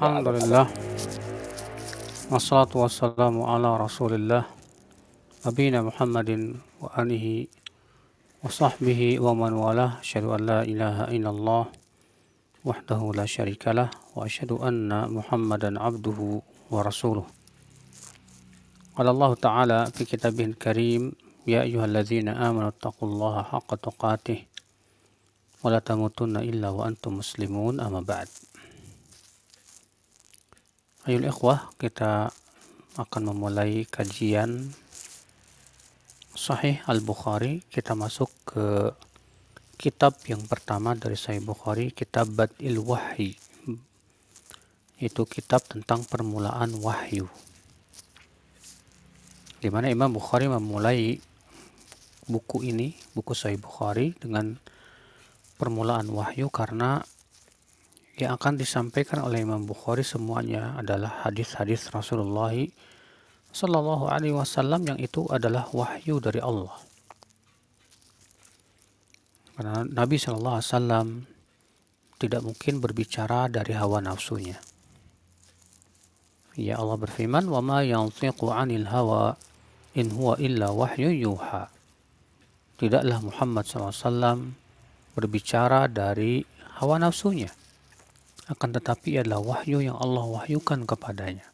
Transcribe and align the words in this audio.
الحمد 0.00 0.28
لله. 0.28 0.64
والصلاة 2.32 2.72
والسلام 2.72 3.36
على 3.42 3.70
رسول 3.84 4.12
الله 4.16 4.42
أبينا 5.44 5.82
محمد 5.82 6.56
وآله 6.80 7.26
وصحبه 8.40 9.20
ومن 9.20 9.52
والاه. 9.52 10.00
أشهد 10.00 10.24
أن 10.24 10.40
لا 10.48 10.60
إله 10.64 10.96
إلا 11.04 11.30
الله 11.30 11.64
وحده 12.64 13.00
لا 13.12 13.26
شريك 13.28 13.68
له 13.68 13.92
وأشهد 14.16 14.52
أن 14.64 14.88
محمدا 14.88 15.76
عبده 15.76 16.20
ورسوله. 16.72 17.26
قال 18.96 19.08
الله 19.08 19.30
تعالى 19.34 19.78
في 19.92 20.04
كتابه 20.08 20.44
الكريم 20.44 21.12
يا 21.44 21.60
أيها 21.60 21.84
الذين 21.84 22.28
آمنوا 22.28 22.68
اتقوا 22.68 23.08
الله 23.08 23.42
حق 23.42 23.70
تقاته 23.74 24.38
ولا 25.60 25.78
تموتن 25.78 26.36
إلا 26.36 26.68
وأنتم 26.72 27.20
مسلمون. 27.20 27.80
أما 27.80 28.00
بعد. 28.00 28.28
Ayo 31.08 31.16
ikhwah, 31.24 31.72
kita 31.80 32.28
akan 33.00 33.32
memulai 33.32 33.88
kajian 33.88 34.68
Sahih 36.36 36.84
Al-Bukhari. 36.84 37.64
Kita 37.72 37.96
masuk 37.96 38.28
ke 38.44 38.92
kitab 39.80 40.20
yang 40.28 40.44
pertama 40.44 40.92
dari 40.92 41.16
Sahih 41.16 41.40
Bukhari, 41.40 41.88
kitab 41.96 42.28
Bad'il 42.36 42.76
Wahyi. 42.84 43.32
Itu 45.00 45.24
kitab 45.24 45.64
tentang 45.64 46.04
permulaan 46.04 46.76
wahyu. 46.76 47.32
Di 49.56 49.72
mana 49.72 49.88
Imam 49.88 50.12
Bukhari 50.12 50.52
memulai 50.52 51.16
buku 52.28 52.60
ini, 52.68 52.92
buku 53.16 53.32
Sahih 53.32 53.56
Bukhari 53.56 54.12
dengan 54.20 54.52
permulaan 55.56 56.12
wahyu 56.12 56.52
karena 56.52 57.00
yang 58.20 58.36
akan 58.36 58.60
disampaikan 58.60 59.24
oleh 59.24 59.40
Imam 59.40 59.64
Bukhari 59.64 60.04
semuanya 60.04 60.76
adalah 60.76 61.24
hadis-hadis 61.24 61.88
Rasulullah 61.88 62.52
Sallallahu 63.50 64.06
Alaihi 64.12 64.36
Wasallam 64.36 64.86
yang 64.86 64.98
itu 65.00 65.26
adalah 65.26 65.66
wahyu 65.72 66.20
dari 66.22 66.38
Allah. 66.38 66.76
Karena 69.56 69.82
Nabi 69.88 70.16
Sallallahu 70.20 70.56
Alaihi 70.60 70.70
Wasallam 70.70 71.08
tidak 72.20 72.40
mungkin 72.44 72.74
berbicara 72.78 73.48
dari 73.48 73.72
hawa 73.74 74.04
nafsunya. 74.04 74.60
Ya 76.54 76.76
Allah 76.76 77.00
berfirman, 77.00 77.48
"Wa 77.48 77.64
ma 77.64 77.80
yantiqu 77.80 78.52
'anil 78.52 78.86
hawa 78.92 79.34
in 79.96 80.12
huwa 80.12 80.36
illa 80.36 80.70
wahyu 80.70 81.10
yuha." 81.10 81.72
Tidaklah 82.76 83.18
Muhammad 83.24 83.64
SAW 83.66 84.54
berbicara 85.16 85.88
dari 85.88 86.44
hawa 86.80 86.96
nafsunya 87.02 87.59
akan 88.50 88.68
tetapi 88.74 89.22
adalah 89.22 89.38
wahyu 89.38 89.78
yang 89.78 89.94
Allah 89.94 90.26
wahyukan 90.26 90.82
kepadanya. 90.82 91.46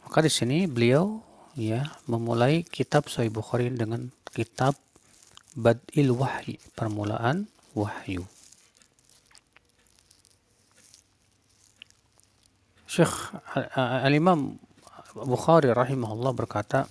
Maka 0.00 0.24
di 0.24 0.32
sini 0.32 0.64
beliau 0.64 1.20
ya 1.52 1.84
memulai 2.08 2.64
kitab 2.64 3.12
Sahih 3.12 3.28
Bukhari 3.28 3.68
dengan 3.68 4.08
kitab 4.32 4.74
Badil 5.52 6.16
Wahyi, 6.16 6.56
permulaan 6.72 7.50
wahyu. 7.76 8.24
Syekh 12.90 13.38
Al-Imam 13.78 14.58
Bukhari 15.14 15.70
rahimahullah 15.70 16.34
berkata, 16.34 16.90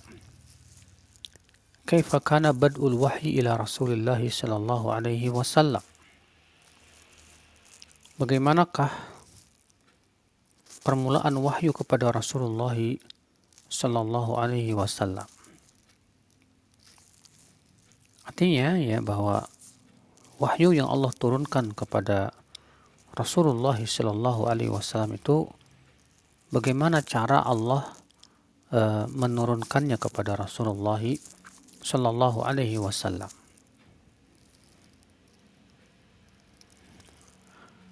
"Kaifa 1.84 2.24
kana 2.24 2.56
bad'ul 2.56 2.96
wahyi 2.96 3.36
ila 3.40 3.60
Rasulillah 3.60 4.20
sallallahu 4.20 4.92
alaihi 4.92 5.28
wasallam?" 5.28 5.84
Bagaimanakah 8.20 8.92
permulaan 10.84 11.40
wahyu 11.40 11.72
kepada 11.72 12.12
Rasulullah 12.12 12.76
Sallallahu 13.72 14.36
Alaihi 14.36 14.76
Wasallam. 14.76 15.24
Artinya 18.28 18.76
ya 18.76 19.00
bahwa 19.00 19.48
wahyu 20.36 20.76
yang 20.76 20.92
Allah 20.92 21.08
turunkan 21.16 21.72
kepada 21.72 22.36
Rasulullah 23.16 23.80
Sallallahu 23.80 24.52
Alaihi 24.52 24.68
Wasallam 24.68 25.16
itu 25.16 25.48
bagaimana 26.52 27.00
cara 27.00 27.40
Allah 27.40 27.88
uh, 28.68 29.08
menurunkannya 29.08 29.96
kepada 29.96 30.36
Rasulullah 30.36 31.00
Sallallahu 31.80 32.44
Alaihi 32.44 32.76
Wasallam. 32.76 33.39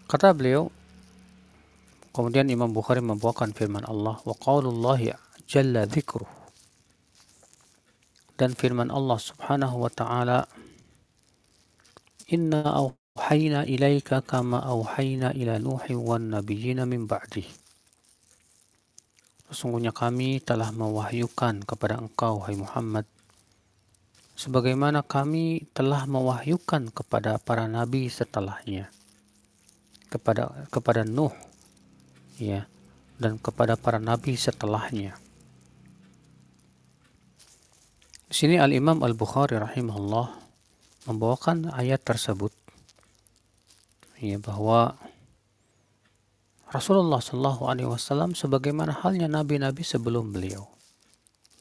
Kata 0.08 0.32
beliau, 0.32 0.72
kemudian 2.16 2.48
Imam 2.48 2.72
Bukhari 2.72 3.04
membawakan 3.04 3.52
firman 3.52 3.84
Allah, 3.84 4.16
wa 4.24 4.32
qaulullahi 4.40 5.12
jalla 5.44 5.84
dzikruh. 5.84 6.24
Dan 8.40 8.56
firman 8.56 8.88
Allah 8.88 9.20
Subhanahu 9.20 9.84
wa 9.84 9.92
taala, 9.92 10.48
"Inna 12.32 12.64
auhayna 12.64 13.68
ilaika 13.68 14.24
kama 14.24 14.64
auhayna 14.64 15.36
ila 15.36 15.60
Nuhi 15.60 15.92
wan 15.92 16.32
nabiyyina 16.32 16.88
min 16.88 17.04
ba'dih." 17.04 17.44
Sesungguhnya 19.52 19.92
kami 19.92 20.40
telah 20.40 20.72
mewahyukan 20.72 21.68
kepada 21.68 22.00
engkau, 22.00 22.40
hai 22.48 22.56
Muhammad, 22.56 23.04
sebagaimana 24.40 25.04
kami 25.04 25.68
telah 25.76 26.08
mewahyukan 26.08 26.96
kepada 26.96 27.36
para 27.36 27.68
nabi 27.68 28.08
setelahnya 28.08 28.88
kepada 30.08 30.68
kepada 30.72 31.04
Nuh 31.04 31.32
ya 32.40 32.64
dan 33.20 33.36
kepada 33.36 33.74
para 33.76 34.00
nabi 34.00 34.34
setelahnya. 34.38 35.16
Di 38.28 38.34
sini 38.36 38.60
Al 38.60 38.76
Imam 38.76 39.00
Al 39.00 39.16
Bukhari 39.16 39.56
rahimahullah 39.56 40.36
membawakan 41.08 41.72
ayat 41.72 42.04
tersebut 42.04 42.52
ya 44.20 44.36
bahwa 44.36 44.98
Rasulullah 46.68 47.16
Shallallahu 47.16 47.64
Alaihi 47.64 47.88
Wasallam 47.88 48.36
sebagaimana 48.36 48.92
halnya 49.00 49.24
nabi-nabi 49.24 49.80
sebelum 49.80 50.36
beliau 50.36 50.68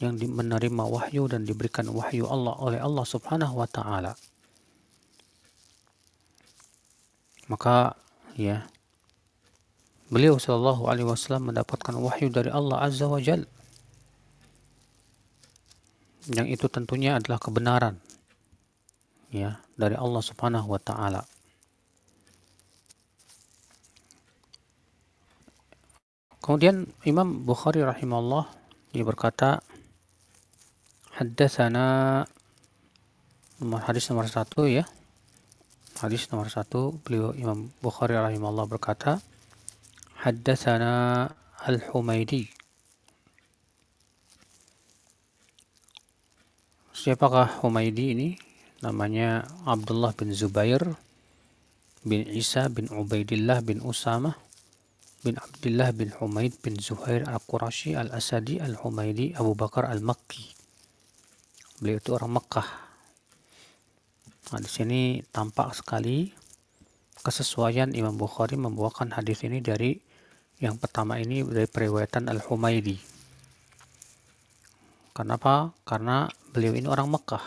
yang 0.03 0.19
menerima 0.19 0.83
wahyu 0.83 1.31
dan 1.31 1.47
diberikan 1.47 1.87
wahyu 1.89 2.27
Allah 2.27 2.53
oleh 2.59 2.79
Allah 2.83 3.05
Subhanahu 3.07 3.63
Wa 3.63 3.67
Taala. 3.71 4.13
Maka 7.47 7.95
ya 8.37 8.69
beliau 10.13 10.39
Shallallahu 10.39 10.87
Alaihi 10.87 11.09
Wasallam 11.09 11.51
mendapatkan 11.51 11.97
wahyu 11.97 12.31
dari 12.31 12.53
Allah 12.53 12.79
Azza 12.85 13.09
wa 13.09 13.19
Jal. 13.19 13.43
Yang 16.31 16.59
itu 16.59 16.65
tentunya 16.71 17.17
adalah 17.17 17.41
kebenaran. 17.41 17.99
Ya 19.33 19.59
dari 19.75 19.97
Allah 19.99 20.23
Subhanahu 20.23 20.71
wa 20.71 20.79
taala. 20.79 21.27
Kemudian 26.39 26.87
Imam 27.03 27.43
Bukhari 27.43 27.83
rahimahullah 27.83 28.47
dia 28.95 29.03
berkata 29.03 29.59
Haddatsana 31.17 32.23
nomor 33.59 33.81
hadis 33.83 34.07
nomor 34.07 34.29
satu 34.31 34.69
ya 34.69 34.87
Hadis 35.97 36.29
nomor 36.29 36.45
satu, 36.45 36.93
beliau 37.01 37.33
Imam 37.33 37.73
Bukhari 37.81 38.13
rahimahullah 38.13 38.69
berkata, 38.69 39.17
Haddathana 40.21 41.25
Al-Humaydi. 41.65 42.45
Siapakah 46.93 47.65
Humaydi 47.65 48.13
ini? 48.13 48.29
Namanya 48.85 49.49
Abdullah 49.65 50.13
bin 50.13 50.29
Zubair 50.37 50.85
bin 52.05 52.29
Isa 52.29 52.69
bin 52.69 52.93
Ubaidillah 52.93 53.65
bin 53.65 53.81
Usama 53.81 54.37
bin 55.25 55.33
Abdullah 55.41 55.97
bin 55.97 56.13
Humaid 56.13 56.61
bin 56.61 56.77
Zuhair 56.77 57.25
Al-Qurashi 57.25 57.97
Al-Asadi 57.97 58.61
Al-Humaydi 58.61 59.33
Abu 59.33 59.57
Bakar 59.57 59.89
Al-Makki. 59.89 60.53
Beliau 61.81 61.97
itu 61.97 62.13
orang 62.13 62.37
Makkah 62.37 62.86
Nah, 64.47 64.63
di 64.63 64.69
sini 64.71 65.19
tampak 65.27 65.75
sekali 65.75 66.31
kesesuaian 67.19 67.91
Imam 67.91 68.15
Bukhari 68.15 68.55
membawakan 68.55 69.11
hadis 69.11 69.43
ini 69.43 69.59
dari 69.59 69.99
yang 70.63 70.79
pertama 70.79 71.19
ini 71.19 71.43
dari 71.43 71.67
periwayatan 71.67 72.31
Al-Humaidi. 72.31 72.95
Kenapa? 75.11 75.75
Karena 75.83 76.31
beliau 76.55 76.71
ini 76.77 76.87
orang 76.87 77.11
Mekah. 77.11 77.43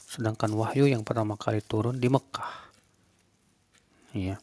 Sedangkan 0.00 0.56
wahyu 0.56 0.88
yang 0.88 1.04
pertama 1.04 1.36
kali 1.36 1.60
turun 1.60 2.00
di 2.00 2.08
Mekah. 2.08 2.52
Iya. 4.16 4.40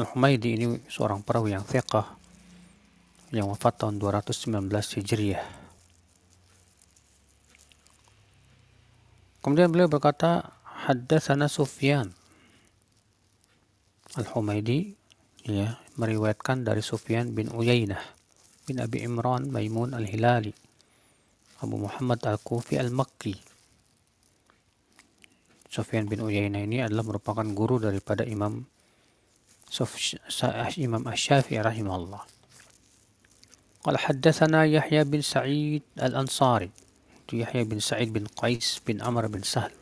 Al-Humaidi 0.00 0.56
ini 0.56 0.66
seorang 0.88 1.20
perawi 1.20 1.52
yang 1.52 1.68
fiqah 1.68 2.16
yang 3.36 3.52
wafat 3.52 3.84
tahun 3.84 4.00
219 4.00 4.72
Hijriah. 4.72 5.67
Kemudian 9.40 9.70
beliau 9.70 9.86
berkata, 9.86 10.58
Haddatsana 10.88 11.50
Sufyan. 11.50 12.14
Al-Humaidi 14.16 14.96
ya 15.44 15.76
meriwayatkan 16.00 16.64
dari 16.64 16.80
Sufyan 16.80 17.36
bin 17.36 17.52
Uyainah 17.52 18.00
bin 18.64 18.80
Abi 18.80 19.04
Imran 19.04 19.52
Maimun 19.52 19.92
Al-Hilali 19.92 20.56
Abu 21.60 21.76
Muhammad 21.76 22.24
Al-Kufi 22.24 22.80
Al-Makki 22.80 23.36
Sufyan 25.68 26.08
bin 26.08 26.24
Uyainah 26.24 26.64
ini 26.64 26.80
adalah 26.80 27.04
merupakan 27.04 27.44
guru 27.52 27.76
daripada 27.76 28.24
Imam 28.24 28.64
Suf, 29.68 29.92
Imam 30.80 31.04
Asy-Syafi'i 31.04 31.60
rahimahullah. 31.60 32.24
Qala 33.84 34.00
haddatsana 34.00 34.64
Yahya 34.64 35.04
bin 35.04 35.20
Sa'id 35.20 35.84
Al-Ansari. 36.00 36.72
Yahya 37.36 37.64
bin 37.68 37.80
Sa'id 37.80 38.08
bin 38.14 38.24
Qais 38.24 38.80
bin 38.86 39.04
Amr 39.04 39.28
bin 39.28 39.44
Sahl. 39.44 39.72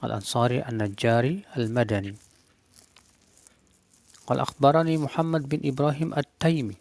Al-Ansari 0.00 0.64
An-Najjari 0.64 1.44
Al-Madani. 1.56 2.16
قال 4.26 4.40
أخبرني 4.40 4.98
محمد 4.98 5.48
بن 5.48 5.60
إبراهيم 5.68 6.14
التيمي 6.16 6.76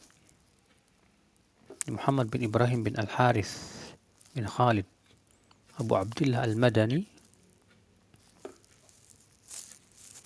محمد 1.87 2.31
بن 2.31 2.43
إبراهيم 2.43 2.83
بن 2.83 2.99
الحارث 2.99 3.51
بن 4.35 4.47
خالد 4.47 4.85
أبو 5.79 5.95
عبد 5.95 6.21
الله 6.21 6.43
المدني 6.43 7.03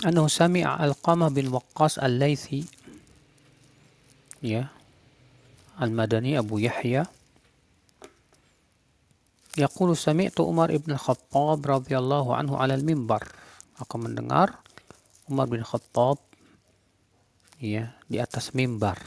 أنه 0.06 0.28
سمع 0.28 0.86
القمة 0.86 1.28
بن 1.30 1.48
وقاص 1.48 2.00
الليثي 2.00 2.66
يا 4.44 4.68
المدني 5.82 6.40
أبو 6.40 6.58
يحيى 6.58 7.06
Yaqulu 9.58 9.98
sami'tu 9.98 10.46
Umar 10.46 10.70
ibn 10.70 10.94
Khattab 10.94 11.66
radhiyallahu 11.66 12.30
anhu 12.30 12.62
alal 12.62 12.86
mimbar. 12.86 13.26
Aku 13.82 13.98
mendengar 13.98 14.62
Umar 15.26 15.50
bin 15.50 15.66
Khattab 15.66 16.22
ya 17.58 17.98
di 18.06 18.22
atas 18.22 18.54
mimbar. 18.54 19.02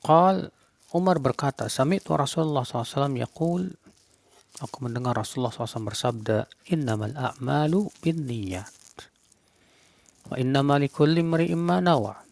Qal 0.00 0.48
Umar 0.96 1.20
berkata, 1.20 1.68
sami'tu 1.68 2.16
Rasulullah 2.16 2.64
SAW 2.64 3.20
yaqul 3.20 3.68
Aku 4.60 4.84
mendengar 4.84 5.16
Rasulullah 5.16 5.50
SAW 5.50 5.88
bersabda, 5.88 6.44
innamal 6.68 7.16
a'malu 7.16 7.88
binniyat." 8.04 8.68
Wa 10.28 10.36
innama 10.36 10.76
likulli 10.76 11.24
imri'in 11.24 11.58
ma 11.58 11.80
nawa' 11.80 12.31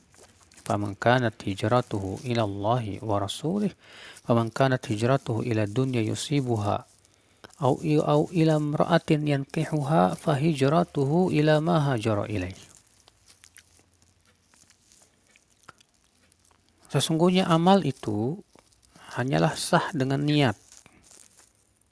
Faman 0.70 0.98
kanat 0.98 1.38
hijratuhu 1.46 2.26
ila 2.26 2.42
Allah 2.44 2.84
wa 3.06 3.22
rasulih, 3.22 3.70
faman 4.26 4.50
kanat 4.50 4.82
hijratuhu 4.90 5.46
ila 5.46 5.70
dunya 5.70 6.02
yusibuha 6.02 6.86
أو 7.56 7.80
أو 7.88 8.22
إلى 8.36 8.56
امرأة 8.56 9.10
ينكحها 9.12 10.04
فهجرته 10.20 11.12
إلى 11.32 11.54
ما 11.64 11.78
هاجر 11.80 12.28
إليه 12.28 12.76
Sesungguhnya 16.96 17.44
amal 17.52 17.84
itu 17.84 18.40
hanyalah 19.20 19.52
sah 19.60 19.92
dengan 19.92 20.24
niat. 20.24 20.56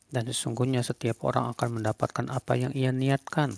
Dan 0.07 0.31
sesungguhnya 0.31 0.79
setiap 0.79 1.27
orang 1.27 1.51
akan 1.51 1.81
mendapatkan 1.83 2.31
apa 2.31 2.55
yang 2.55 2.71
ia 2.71 2.95
niatkan. 2.95 3.51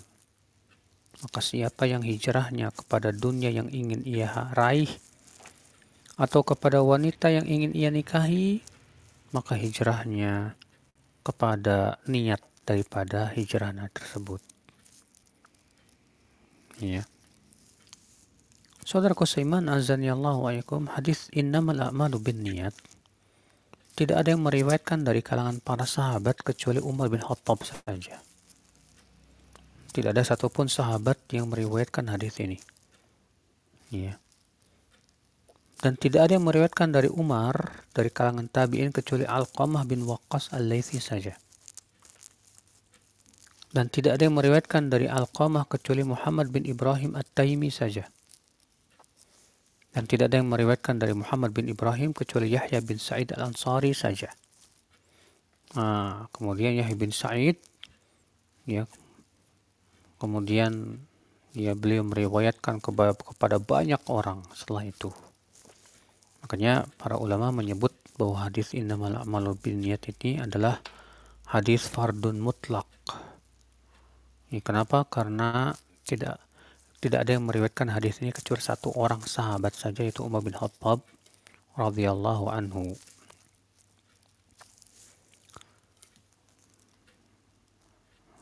Maka 1.22 1.38
siapa 1.38 1.86
yang 1.86 2.02
hijrahnya 2.02 2.74
kepada 2.74 3.14
dunia 3.14 3.54
yang 3.54 3.70
ingin 3.70 4.02
ia 4.02 4.50
raih 4.58 4.90
atau 6.21 6.45
kepada 6.45 6.85
wanita 6.85 7.33
yang 7.33 7.49
ingin 7.49 7.73
ia 7.73 7.89
nikahi, 7.89 8.61
maka 9.33 9.57
hijrahnya 9.57 10.53
kepada 11.25 11.97
niat 12.05 12.45
daripada 12.61 13.33
hijrahnya 13.33 13.89
tersebut. 13.89 14.37
Ya. 16.77 17.09
Saudara 18.85 19.17
seiman 19.25 19.65
azan 19.65 20.05
ya 20.05 20.13
Allah 20.13 20.61
hadis 20.93 21.29
innamal 21.33 21.81
a'malu 21.81 22.21
bin 22.21 22.45
niat 22.45 22.73
tidak 23.91 24.23
ada 24.23 24.29
yang 24.33 24.43
meriwayatkan 24.45 25.03
dari 25.03 25.19
kalangan 25.19 25.59
para 25.59 25.83
sahabat 25.83 26.39
kecuali 26.39 26.79
Umar 26.79 27.11
bin 27.11 27.19
Khattab 27.19 27.59
saja. 27.67 28.23
Tidak 29.91 30.09
ada 30.15 30.23
satupun 30.23 30.71
sahabat 30.71 31.19
yang 31.35 31.51
meriwayatkan 31.51 32.07
hadis 32.07 32.39
ini. 32.39 32.57
Ya. 33.91 34.20
Dan 35.81 35.97
tidak 35.97 36.29
ada 36.29 36.37
yang 36.37 36.45
meriwayatkan 36.45 36.93
dari 36.93 37.09
Umar 37.09 37.81
dari 37.89 38.13
kalangan 38.13 38.45
tabi'in 38.45 38.93
kecuali 38.93 39.25
Al-Qamah 39.25 39.81
bin 39.89 40.05
Waqqas 40.05 40.53
Al-Laythi 40.53 41.01
saja. 41.01 41.33
Dan 43.73 43.89
tidak 43.89 44.21
ada 44.21 44.29
yang 44.29 44.37
meriwayatkan 44.37 44.93
dari 44.93 45.09
Al-Qamah 45.09 45.65
kecuali 45.65 46.05
Muhammad 46.05 46.53
bin 46.53 46.69
Ibrahim 46.69 47.17
At-Taimi 47.17 47.73
saja. 47.73 48.05
Dan 49.91 50.05
tidak 50.05 50.29
ada 50.29 50.37
yang 50.37 50.53
meriwayatkan 50.53 51.01
dari 51.01 51.17
Muhammad 51.17 51.49
bin 51.51 51.65
Ibrahim 51.65 52.13
kecuali 52.13 52.53
Yahya 52.53 52.79
bin 52.85 53.01
Sa'id 53.01 53.33
Al-Ansari 53.33 53.97
saja. 53.97 54.29
Nah, 55.73 56.29
kemudian 56.29 56.77
Yahya 56.77 56.93
bin 56.93 57.09
Sa'id 57.09 57.57
ya 58.69 58.85
kemudian 60.21 61.01
ya 61.57 61.73
beliau 61.73 62.05
meriwayatkan 62.05 62.77
kepada 62.77 63.57
banyak 63.57 63.99
orang 64.05 64.45
setelah 64.53 64.85
itu. 64.85 65.09
Makanya 66.41 66.89
para 66.97 67.17
ulama 67.21 67.53
menyebut 67.53 67.93
bahwa 68.17 68.49
hadis 68.49 68.73
innamal 68.77 69.17
a'malu 69.17 69.57
binniyat 69.57 70.05
ini 70.13 70.41
adalah 70.41 70.81
hadis 71.49 71.89
fardun 71.89 72.41
mutlak. 72.41 72.87
Ini 74.51 74.59
kenapa? 74.59 75.07
Karena 75.07 75.71
tidak 76.03 76.41
tidak 77.01 77.25
ada 77.25 77.31
yang 77.33 77.49
meriwayatkan 77.49 77.89
hadis 77.97 78.21
ini 78.21 78.29
kecuali 78.29 78.61
satu 78.61 78.93
orang 78.93 79.25
sahabat 79.25 79.73
saja 79.73 80.05
yaitu 80.05 80.21
Umar 80.21 80.45
bin 80.45 80.53
Khattab 80.53 81.01
radhiyallahu 81.73 82.45
anhu. 82.51 82.93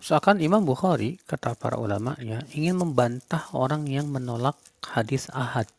Seakan 0.09 0.41
Imam 0.41 0.65
Bukhari, 0.65 1.21
kata 1.29 1.53
para 1.53 1.77
ulama, 1.77 2.17
ya, 2.17 2.41
ingin 2.57 2.81
membantah 2.81 3.45
orang 3.53 3.85
yang 3.85 4.09
menolak 4.09 4.57
hadis 4.81 5.29
ahad. 5.29 5.69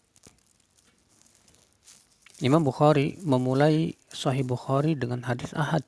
Imam 2.41 2.65
Bukhari 2.65 3.21
memulai 3.21 3.93
Sahih 4.09 4.49
Bukhari 4.49 4.97
dengan 4.97 5.21
hadis 5.29 5.53
ahad 5.53 5.85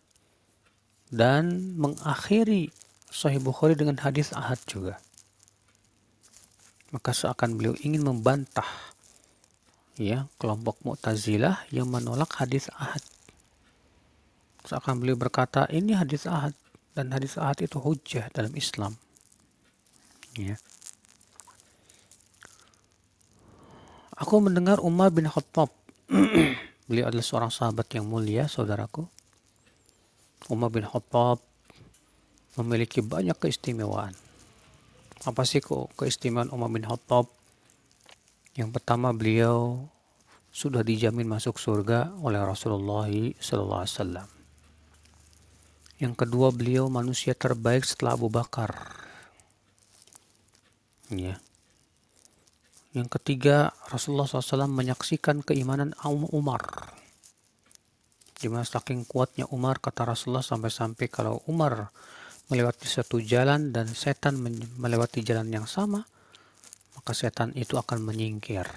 dan 1.09 1.77
mengakhiri 1.81 2.69
Sahih 3.09 3.41
Bukhari 3.41 3.73
dengan 3.73 3.97
hadis 3.97 4.37
ahad 4.37 4.61
juga. 4.69 5.01
Maka 6.93 7.17
seakan 7.17 7.57
beliau 7.57 7.73
ingin 7.81 8.05
membantah 8.05 8.69
ya 9.97 10.29
kelompok 10.37 10.77
Mu'tazilah 10.85 11.65
yang 11.73 11.89
menolak 11.89 12.37
hadis 12.37 12.69
ahad. 12.77 13.01
Seakan 14.69 15.01
beliau 15.01 15.17
berkata 15.17 15.65
ini 15.73 15.97
hadis 15.97 16.29
ahad 16.29 16.53
dan 16.93 17.17
hadis 17.17 17.41
ahad 17.41 17.65
itu 17.65 17.81
hujah 17.81 18.29
dalam 18.37 18.53
Islam. 18.53 19.01
Ya. 20.37 20.61
Aku 24.21 24.37
mendengar 24.45 24.85
Umar 24.85 25.09
bin 25.09 25.25
Khattab 25.25 25.82
Beliau 26.89 27.09
adalah 27.09 27.25
seorang 27.25 27.53
sahabat 27.53 27.89
yang 27.97 28.05
mulia, 28.05 28.45
saudaraku. 28.45 29.09
Umar 30.53 30.69
bin 30.69 30.85
Khattab 30.85 31.41
memiliki 32.61 33.01
banyak 33.01 33.39
keistimewaan. 33.41 34.13
Apa 35.25 35.47
sih 35.47 35.63
kok 35.63 35.95
keistimewaan 35.97 36.53
Umar 36.53 36.69
bin 36.69 36.85
Khattab? 36.85 37.31
Yang 38.53 38.77
pertama 38.77 39.17
beliau 39.17 39.89
sudah 40.53 40.85
dijamin 40.85 41.25
masuk 41.25 41.57
surga 41.57 42.13
oleh 42.21 42.37
Rasulullah 42.45 43.09
SAW. 43.41 44.29
Yang 45.97 46.15
kedua 46.19 46.53
beliau 46.53 46.93
manusia 46.93 47.33
terbaik 47.33 47.89
setelah 47.89 48.19
Abu 48.19 48.29
Bakar. 48.29 48.75
Ya. 51.09 51.41
Yang 52.93 53.09
ketiga, 53.19 53.73
Rasulullah 53.89 54.29
SAW 54.29 54.69
menyaksikan 54.69 55.41
keimanan 55.41 55.97
Umar. 56.05 56.93
Di 58.37 58.53
mana 58.53 58.69
saking 58.69 59.09
kuatnya 59.09 59.49
Umar, 59.49 59.81
kata 59.81 60.05
Rasulullah 60.05 60.45
sampai-sampai 60.45 61.09
kalau 61.09 61.41
Umar 61.49 61.89
melewati 62.53 62.85
satu 62.85 63.17
jalan 63.17 63.73
dan 63.73 63.89
setan 63.89 64.37
melewati 64.77 65.25
jalan 65.25 65.49
yang 65.49 65.65
sama, 65.65 66.05
maka 66.93 67.13
setan 67.17 67.57
itu 67.57 67.81
akan 67.81 68.05
menyingkir. 68.05 68.69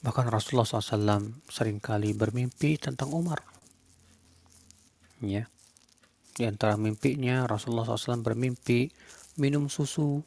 Bahkan 0.00 0.26
Rasulullah 0.32 0.64
SAW 0.64 1.44
sering 1.50 1.82
kali 1.82 2.16
bermimpi 2.16 2.80
tentang 2.80 3.12
Umar. 3.12 3.42
Ya. 5.20 5.50
Di 6.38 6.46
antara 6.46 6.78
mimpinya 6.78 7.44
Rasulullah 7.50 7.82
SAW 7.84 8.22
bermimpi 8.22 8.94
minum 9.42 9.66
susu 9.66 10.22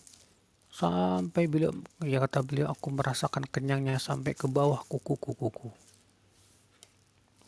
sampai 0.72 1.52
beliau 1.52 1.76
ya 2.02 2.24
kata 2.24 2.42
beliau 2.48 2.72
aku 2.72 2.96
merasakan 2.96 3.44
kenyangnya 3.46 4.00
sampai 4.00 4.32
ke 4.32 4.48
bawah 4.48 4.80
kuku-kukuku 4.88 5.70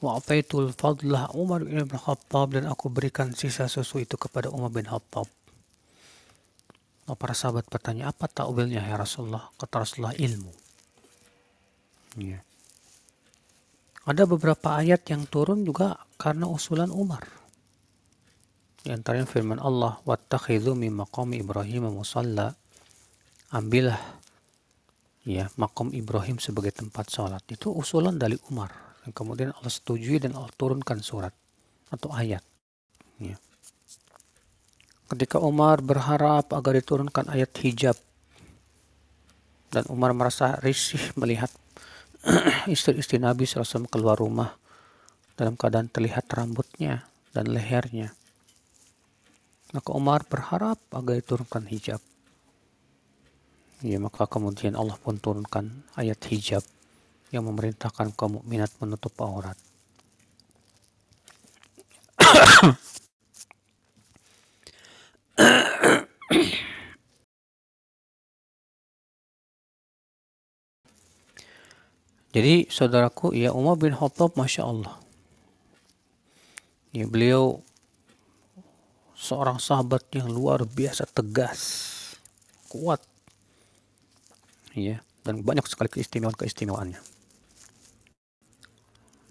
wa 0.03 0.19
apaitul 0.19 0.75
fadlah 0.75 1.31
Umar 1.31 1.63
bin 1.63 1.87
Khattab 1.87 2.59
dan 2.59 2.67
aku 2.67 2.91
berikan 2.91 3.31
sisa 3.31 3.71
susu 3.71 4.03
itu 4.03 4.19
kepada 4.19 4.51
Umar 4.51 4.75
bin 4.75 4.83
Khattab 4.83 5.31
Nah, 7.03 7.19
para 7.19 7.35
sahabat 7.35 7.67
bertanya, 7.67 8.15
apa 8.15 8.31
ta'wilnya 8.31 8.79
ya 8.79 8.95
Rasulullah? 8.95 9.51
Kata 9.59 9.83
Rasulullah, 9.83 10.15
ilmu. 10.15 10.51
Ya. 12.15 12.39
Ada 14.07 14.23
beberapa 14.23 14.79
ayat 14.79 15.03
yang 15.11 15.27
turun 15.27 15.67
juga 15.67 15.99
karena 16.15 16.47
usulan 16.47 16.91
Umar. 16.91 17.27
Di 18.83 18.91
antaranya 18.91 19.27
firman 19.27 19.59
Allah, 19.59 19.99
"Wattakhidhu 20.03 20.75
min 20.75 20.95
maqami 20.95 21.43
Ibrahim 21.43 21.91
musalla." 21.91 22.55
Ambillah 23.53 24.01
ya 25.23 25.47
makom 25.55 25.93
Ibrahim 25.93 26.41
sebagai 26.41 26.73
tempat 26.73 27.13
sholat. 27.13 27.45
Itu 27.47 27.69
usulan 27.69 28.17
dari 28.17 28.35
Umar. 28.49 28.73
Dan 29.03 29.11
kemudian 29.11 29.51
Allah 29.53 29.71
setujui 29.71 30.17
dan 30.17 30.33
Allah 30.33 30.51
turunkan 30.55 31.03
surat 31.03 31.31
atau 31.91 32.09
ayat. 32.15 32.41
Ya. 33.19 33.37
Ketika 35.11 35.37
Umar 35.37 35.83
berharap 35.83 36.49
agar 36.49 36.73
diturunkan 36.79 37.29
ayat 37.29 37.51
hijab 37.61 37.93
dan 39.69 39.83
Umar 39.91 40.15
merasa 40.17 40.57
risih 40.63 41.13
melihat 41.19 41.51
istri-istri 42.73 43.19
Nabi 43.19 43.43
SAW 43.43 43.85
keluar 43.91 44.17
rumah 44.17 44.55
dalam 45.37 45.59
keadaan 45.59 45.91
terlihat 45.91 46.29
rambutnya 46.31 47.05
dan 47.35 47.51
lehernya. 47.51 48.13
Maka 49.73 49.89
Umar 49.93 50.23
berharap 50.29 50.77
agar 50.93 51.13
diturunkan 51.17 51.65
hijab. 51.67 52.01
Ya, 53.83 53.99
maka 53.99 54.23
kemudian 54.31 54.79
Allah 54.79 54.95
pun 54.95 55.19
turunkan 55.19 55.83
ayat 55.99 56.15
hijab 56.31 56.63
yang 57.35 57.43
memerintahkan 57.51 58.15
kaum 58.15 58.39
mukminat 58.39 58.71
menutup 58.79 59.11
aurat. 59.19 59.59
Jadi 72.33 72.65
saudaraku, 72.71 73.35
ya 73.37 73.53
Umar 73.53 73.77
bin 73.77 73.93
Khattab, 73.93 74.33
Masya 74.39 74.63
Allah. 74.65 74.95
Ya, 76.89 77.05
beliau 77.05 77.61
seorang 79.13 79.59
sahabat 79.61 80.07
yang 80.15 80.31
luar 80.31 80.65
biasa 80.65 81.05
tegas, 81.11 81.61
kuat, 82.71 83.03
ya, 84.73 85.01
dan 85.23 85.41
banyak 85.45 85.65
sekali 85.69 85.89
keistimewaan-keistimewaannya. 85.89 86.99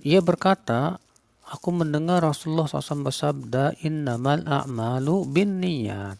Ia 0.03 0.19
berkata, 0.19 0.99
aku 1.47 1.69
mendengar 1.71 2.27
Rasulullah 2.27 2.67
SAW 2.67 3.07
bersabda, 3.07 3.79
innamal 3.87 4.43
a'malu 4.43 5.29
bin 5.31 5.63
niyat. 5.63 6.19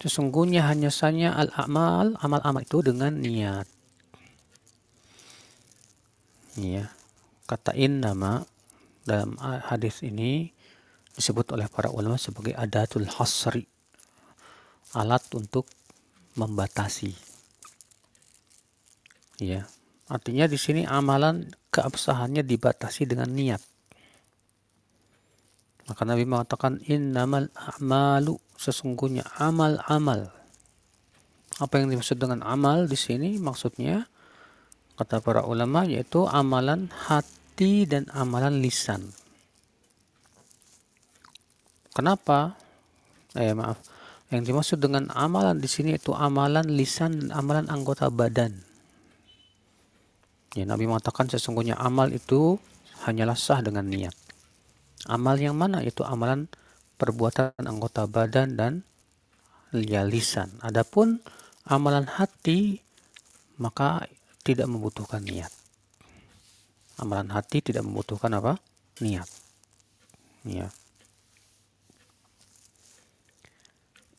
Sesungguhnya 0.00 0.64
hanya 0.64 0.88
saja 0.88 1.36
al-amal, 1.36 2.16
amal-amal 2.24 2.64
itu 2.64 2.80
dengan 2.80 3.20
niat. 3.20 3.68
Ya, 6.56 6.88
kata 7.44 7.76
in 7.76 8.00
nama 8.00 8.48
dalam 9.04 9.36
hadis 9.40 10.00
ini 10.00 10.56
disebut 11.12 11.52
oleh 11.52 11.68
para 11.68 11.92
ulama 11.92 12.16
sebagai 12.16 12.56
adatul 12.56 13.04
hasri, 13.12 13.68
alat 14.96 15.20
untuk 15.36 15.68
membatasi. 16.32 17.29
Ya, 19.40 19.64
artinya 20.04 20.44
di 20.44 20.60
sini 20.60 20.84
amalan 20.84 21.48
keabsahannya 21.72 22.44
dibatasi 22.44 23.08
dengan 23.08 23.32
niat. 23.32 23.64
Maka 25.88 26.06
Nabi 26.06 26.28
mengatakan 26.28 26.78
innamal 26.86 27.50
a'malu 27.56 28.38
sesungguhnya 28.54 29.26
amal-amal. 29.40 30.30
Apa 31.58 31.82
yang 31.82 31.90
dimaksud 31.90 32.20
dengan 32.20 32.44
amal 32.46 32.86
di 32.86 32.94
sini 32.94 33.40
maksudnya 33.40 34.06
kata 35.00 35.18
para 35.24 35.42
ulama 35.48 35.88
yaitu 35.88 36.28
amalan 36.28 36.92
hati 36.92 37.88
dan 37.90 38.06
amalan 38.12 38.60
lisan. 38.60 39.10
Kenapa? 41.90 42.54
Eh 43.34 43.50
maaf. 43.56 43.82
Yang 44.30 44.42
dimaksud 44.46 44.78
dengan 44.78 45.10
amalan 45.10 45.58
di 45.58 45.66
sini 45.66 45.98
itu 45.98 46.14
amalan 46.14 46.70
lisan 46.70 47.18
dan 47.18 47.34
amalan 47.34 47.66
anggota 47.66 48.06
badan. 48.14 48.69
Ya, 50.58 50.66
Nabi 50.66 50.90
mengatakan 50.90 51.30
sesungguhnya 51.30 51.78
amal 51.78 52.10
itu 52.10 52.58
hanyalah 53.06 53.38
sah 53.38 53.62
dengan 53.62 53.86
niat. 53.86 54.14
Amal 55.06 55.38
yang 55.38 55.54
mana? 55.54 55.80
Itu 55.86 56.02
amalan 56.02 56.50
perbuatan 56.98 57.64
anggota 57.64 58.10
badan 58.10 58.58
dan 58.58 58.72
ya 59.70 60.02
lisan. 60.02 60.50
Adapun 60.60 61.22
amalan 61.70 62.04
hati 62.10 62.82
maka 63.62 64.04
tidak 64.42 64.66
membutuhkan 64.66 65.22
niat. 65.22 65.52
Amalan 66.98 67.32
hati 67.32 67.64
tidak 67.64 67.86
membutuhkan 67.86 68.34
apa? 68.36 68.58
Niat. 69.00 69.28
Ya. 70.44 70.68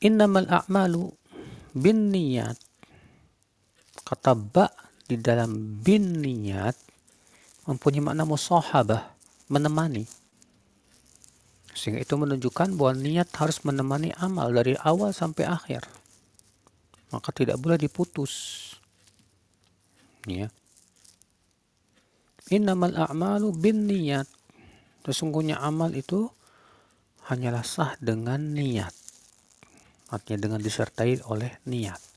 Innamal 0.02 0.50
a'malu 0.50 1.14
bin 1.78 2.10
niat. 2.10 2.58
Kata 4.02 4.34
ba 4.34 4.66
di 5.12 5.20
dalam 5.20 5.84
bin 5.84 6.24
niat 6.24 6.80
mempunyai 7.68 8.00
makna 8.00 8.24
musahabah, 8.24 9.12
menemani. 9.52 10.08
Sehingga 11.76 12.00
itu 12.00 12.16
menunjukkan 12.16 12.80
bahwa 12.80 12.96
niat 12.96 13.28
harus 13.36 13.60
menemani 13.68 14.16
amal 14.16 14.48
dari 14.56 14.80
awal 14.80 15.12
sampai 15.12 15.52
akhir. 15.52 15.84
Maka 17.12 17.36
tidak 17.36 17.60
boleh 17.60 17.76
diputus. 17.76 18.72
Ya. 20.24 20.48
Innamal 22.48 22.96
a'malu 22.96 23.52
bin 23.52 23.88
niat. 23.88 24.28
Sesungguhnya 25.04 25.60
amal 25.60 25.92
itu 25.92 26.32
hanyalah 27.28 27.68
sah 27.68 27.96
dengan 28.00 28.40
niat. 28.56 28.96
Artinya 30.12 30.40
dengan 30.48 30.60
disertai 30.60 31.24
oleh 31.28 31.64
niat. 31.68 32.11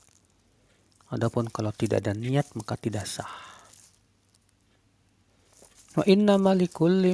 Adapun 1.15 1.47
kalau 1.47 1.71
tidak 1.71 2.03
ada 2.03 2.11
niat 2.11 2.51
maka 2.59 2.75
tidak 2.75 3.07
sah. 3.07 3.31
Wa 5.95 6.03
inna 6.03 6.35
malikul 6.35 7.07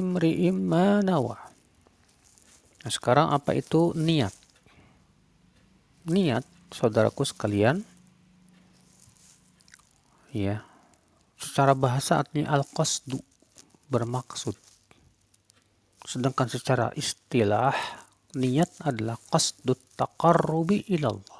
manawa. 0.50 1.38
Nah, 2.82 2.90
sekarang 2.90 3.30
apa 3.30 3.54
itu 3.54 3.94
niat? 3.94 4.34
Niat, 6.10 6.42
saudaraku 6.74 7.22
sekalian, 7.22 7.86
ya, 10.34 10.66
secara 11.38 11.78
bahasa 11.78 12.18
artinya 12.18 12.58
al-qasdu, 12.58 13.22
bermaksud. 13.86 14.58
Sedangkan 16.02 16.50
secara 16.50 16.90
istilah, 16.98 17.70
niat 18.34 18.82
adalah 18.82 19.14
qasdu 19.30 19.78
taqarrubi 19.94 20.82
ilallah. 20.90 21.31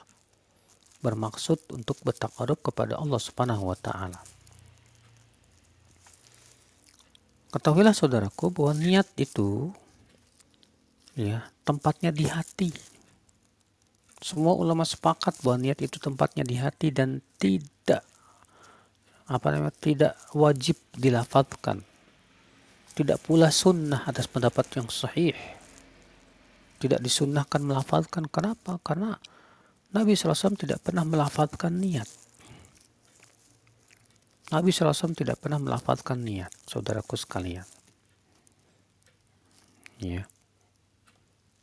Bermaksud 1.02 1.58
untuk 1.74 1.98
bertakarub 2.06 2.62
kepada 2.62 2.96
Allah 2.96 3.18
subhanahu 3.18 3.74
wa 3.74 3.76
ta'ala. 3.76 4.22
Ketahuilah 7.52 7.92
saudaraku 7.92 8.48
bahwa 8.54 8.72
niat 8.78 9.10
itu 9.18 9.74
ya 11.18 11.44
tempatnya 11.66 12.14
di 12.14 12.24
hati. 12.30 12.70
Semua 14.22 14.54
ulama 14.54 14.86
sepakat 14.86 15.42
bahwa 15.42 15.60
niat 15.60 15.82
itu 15.82 15.98
tempatnya 15.98 16.46
di 16.46 16.56
hati 16.56 16.94
dan 16.94 17.18
tidak 17.36 18.06
apa 19.32 19.46
namanya 19.54 19.76
tidak 19.78 20.14
wajib 20.34 20.76
dilafalkan 20.92 21.80
tidak 22.92 23.16
pula 23.24 23.48
sunnah 23.48 24.04
atas 24.04 24.28
pendapat 24.28 24.68
yang 24.76 24.88
sahih 24.92 25.32
tidak 26.76 27.00
disunnahkan 27.00 27.64
melafalkan 27.64 28.28
kenapa 28.28 28.76
karena 28.84 29.16
Nabi 29.92 30.16
SAW 30.16 30.56
tidak 30.56 30.80
pernah 30.80 31.04
melafalkan 31.04 31.76
niat 31.76 32.08
Nabi 34.52 34.68
SAW 34.68 35.16
tidak 35.16 35.40
pernah 35.40 35.60
melafalkan 35.60 36.20
niat 36.24 36.52
saudaraku 36.68 37.16
sekalian 37.16 37.64
ya 40.02 40.24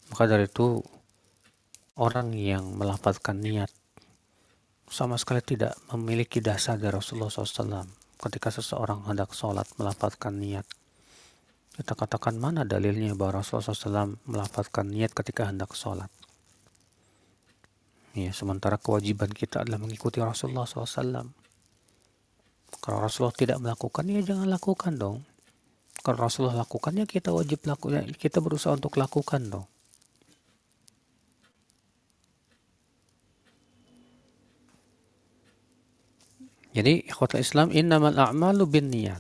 maka 0.10 0.24
dari 0.26 0.50
itu 0.50 0.82
orang 2.00 2.34
yang 2.34 2.80
melafalkan 2.80 3.44
niat 3.44 3.70
sama 4.90 5.22
sekali 5.22 5.46
tidak 5.46 5.78
memiliki 5.94 6.42
dasar 6.42 6.82
dari 6.82 6.98
Rasulullah 6.98 7.30
SAW. 7.30 7.86
Ketika 8.20 8.50
seseorang 8.52 9.06
hendak 9.06 9.32
sholat 9.32 9.70
melafazkan 9.80 10.36
niat, 10.42 10.66
kita 11.78 11.94
katakan 11.96 12.36
mana 12.36 12.68
dalilnya 12.68 13.16
bahwa 13.16 13.40
Rasulullah 13.40 13.72
SAW 13.72 14.20
melafazkan 14.28 14.92
niat 14.92 15.16
ketika 15.16 15.48
hendak 15.48 15.72
sholat. 15.78 16.10
Ya, 18.20 18.32
sementara 18.36 18.76
kewajiban 18.76 19.32
kita 19.32 19.64
adalah 19.64 19.80
mengikuti 19.80 20.20
Rasulullah 20.20 20.68
SAW. 20.68 21.32
Kalau 22.84 22.98
Rasulullah 23.00 23.36
tidak 23.36 23.58
melakukan 23.64 24.04
ya 24.12 24.20
jangan 24.20 24.52
lakukan 24.52 24.94
dong. 25.00 25.18
Kalau 26.00 26.20
Rasulullah 26.20 26.64
lakukannya, 26.64 27.08
kita 27.08 27.32
wajib 27.32 27.64
lakukan. 27.64 28.08
Ya 28.08 28.16
kita 28.16 28.40
berusaha 28.44 28.76
untuk 28.76 28.96
lakukan 28.96 29.52
dong. 29.52 29.68
Jadi 36.70 37.10
ikhwatul 37.10 37.42
Islam 37.42 37.74
innamal 37.74 38.16
a'malu 38.16 38.64
bin 38.70 38.94
niat. 38.94 39.20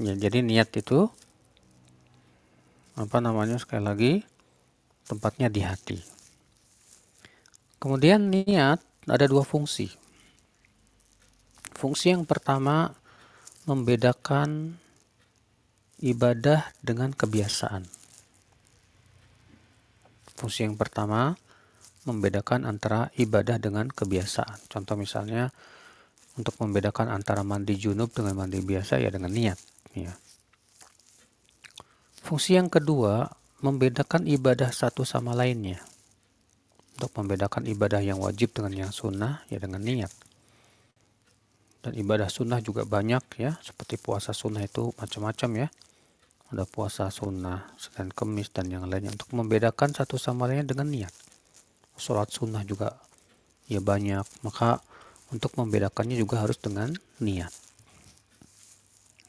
Ya, 0.00 0.14
jadi 0.16 0.40
niat 0.40 0.72
itu 0.78 1.10
apa 2.96 3.18
namanya 3.20 3.60
sekali 3.60 3.82
lagi 3.84 4.12
tempatnya 5.04 5.52
di 5.52 5.60
hati. 5.60 6.15
Kemudian 7.76 8.32
niat 8.32 8.80
ada 9.06 9.26
dua 9.28 9.44
fungsi. 9.44 9.92
Fungsi 11.76 12.10
yang 12.10 12.24
pertama 12.24 12.96
membedakan 13.68 14.80
ibadah 16.00 16.72
dengan 16.80 17.12
kebiasaan. 17.12 17.84
Fungsi 20.36 20.68
yang 20.68 20.76
pertama 20.76 21.36
membedakan 22.06 22.68
antara 22.68 23.12
ibadah 23.16 23.58
dengan 23.58 23.88
kebiasaan. 23.88 24.70
Contoh 24.70 24.96
misalnya 24.96 25.50
untuk 26.36 26.56
membedakan 26.60 27.08
antara 27.08 27.40
mandi 27.40 27.74
junub 27.80 28.12
dengan 28.12 28.36
mandi 28.36 28.60
biasa 28.60 29.00
ya 29.00 29.08
dengan 29.08 29.32
niat. 29.32 29.58
Ya. 29.96 30.12
Fungsi 32.20 32.60
yang 32.60 32.68
kedua 32.68 33.32
membedakan 33.64 34.28
ibadah 34.28 34.70
satu 34.70 35.02
sama 35.02 35.32
lainnya. 35.32 35.80
Untuk 36.96 37.12
membedakan 37.12 37.68
ibadah 37.68 38.00
yang 38.00 38.16
wajib 38.24 38.56
dengan 38.56 38.88
yang 38.88 38.92
sunnah 38.92 39.44
ya 39.52 39.60
dengan 39.60 39.84
niat. 39.84 40.08
Dan 41.84 41.92
ibadah 41.92 42.32
sunnah 42.32 42.58
juga 42.64 42.88
banyak 42.88 43.22
ya, 43.36 43.60
seperti 43.60 44.00
puasa 44.00 44.32
sunnah 44.32 44.64
itu 44.64 44.90
macam-macam 44.96 45.50
ya. 45.60 45.68
Ada 46.50 46.64
puasa 46.64 47.12
sunnah, 47.12 47.68
Senin 47.76 48.10
Kemis 48.16 48.48
dan 48.48 48.72
yang 48.72 48.88
lainnya 48.88 49.12
untuk 49.12 49.28
membedakan 49.36 49.92
satu 49.92 50.16
sama 50.16 50.48
lainnya 50.48 50.72
dengan 50.72 50.88
niat. 50.88 51.14
Sholat 52.00 52.32
sunnah 52.32 52.64
juga 52.64 52.96
ya 53.68 53.78
banyak, 53.84 54.24
maka 54.40 54.80
untuk 55.30 55.52
membedakannya 55.58 56.16
juga 56.16 56.42
harus 56.42 56.56
dengan 56.56 56.96
niat. 57.20 57.52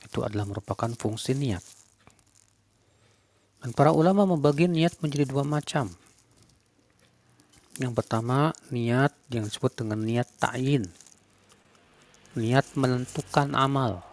Itu 0.08 0.24
adalah 0.24 0.48
merupakan 0.48 0.88
fungsi 0.96 1.36
niat. 1.36 1.62
Dan 3.60 3.76
para 3.76 3.92
ulama 3.92 4.24
membagi 4.24 4.72
niat 4.72 4.96
menjadi 5.04 5.28
dua 5.28 5.44
macam. 5.44 5.92
Yang 7.78 7.94
pertama, 7.94 8.52
niat 8.74 9.14
yang 9.30 9.46
disebut 9.46 9.86
dengan 9.86 10.02
niat 10.02 10.26
ta'yin 10.42 10.86
niat 12.38 12.78
menentukan 12.78 13.58
amal. 13.58 14.06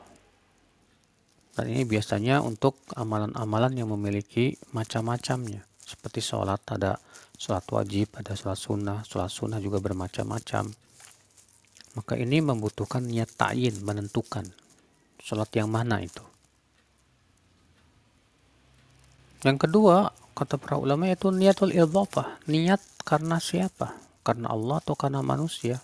Dan 1.55 1.71
ini 1.71 1.87
biasanya 1.87 2.43
untuk 2.43 2.81
amalan-amalan 2.97 3.79
yang 3.79 3.93
memiliki 3.93 4.57
macam-macamnya. 4.75 5.63
Seperti 5.85 6.25
sholat, 6.25 6.59
ada 6.67 6.99
sholat 7.37 7.63
wajib, 7.71 8.17
ada 8.19 8.35
sholat 8.35 8.59
sunnah, 8.59 8.99
sholat 9.07 9.31
sunnah 9.31 9.61
juga 9.63 9.79
bermacam-macam. 9.79 10.73
Maka 11.95 12.15
ini 12.19 12.43
membutuhkan 12.43 13.07
niat 13.07 13.39
ta'yin, 13.39 13.85
menentukan 13.87 14.51
sholat 15.23 15.47
yang 15.55 15.71
mana 15.71 16.03
itu. 16.03 16.25
Yang 19.47 19.69
kedua, 19.69 20.11
kata 20.35 20.59
para 20.59 20.77
ulama 20.77 21.07
itu 21.09 21.31
niatul 21.31 21.71
idhafah, 21.71 22.43
niat 22.51 22.83
karena 23.07 23.39
siapa? 23.39 23.95
Karena 24.27 24.51
Allah 24.51 24.83
atau 24.83 24.99
karena 24.99 25.23
manusia? 25.23 25.79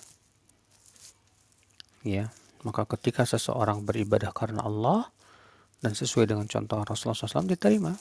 ya 2.01 2.33
maka 2.65 2.85
ketika 2.85 3.25
seseorang 3.25 3.85
beribadah 3.85 4.33
karena 4.33 4.65
Allah 4.65 5.09
dan 5.81 5.97
sesuai 5.97 6.29
dengan 6.29 6.45
contoh 6.45 6.85
Rasulullah 6.85 7.17
SAW 7.17 7.49
diterima. 7.49 7.97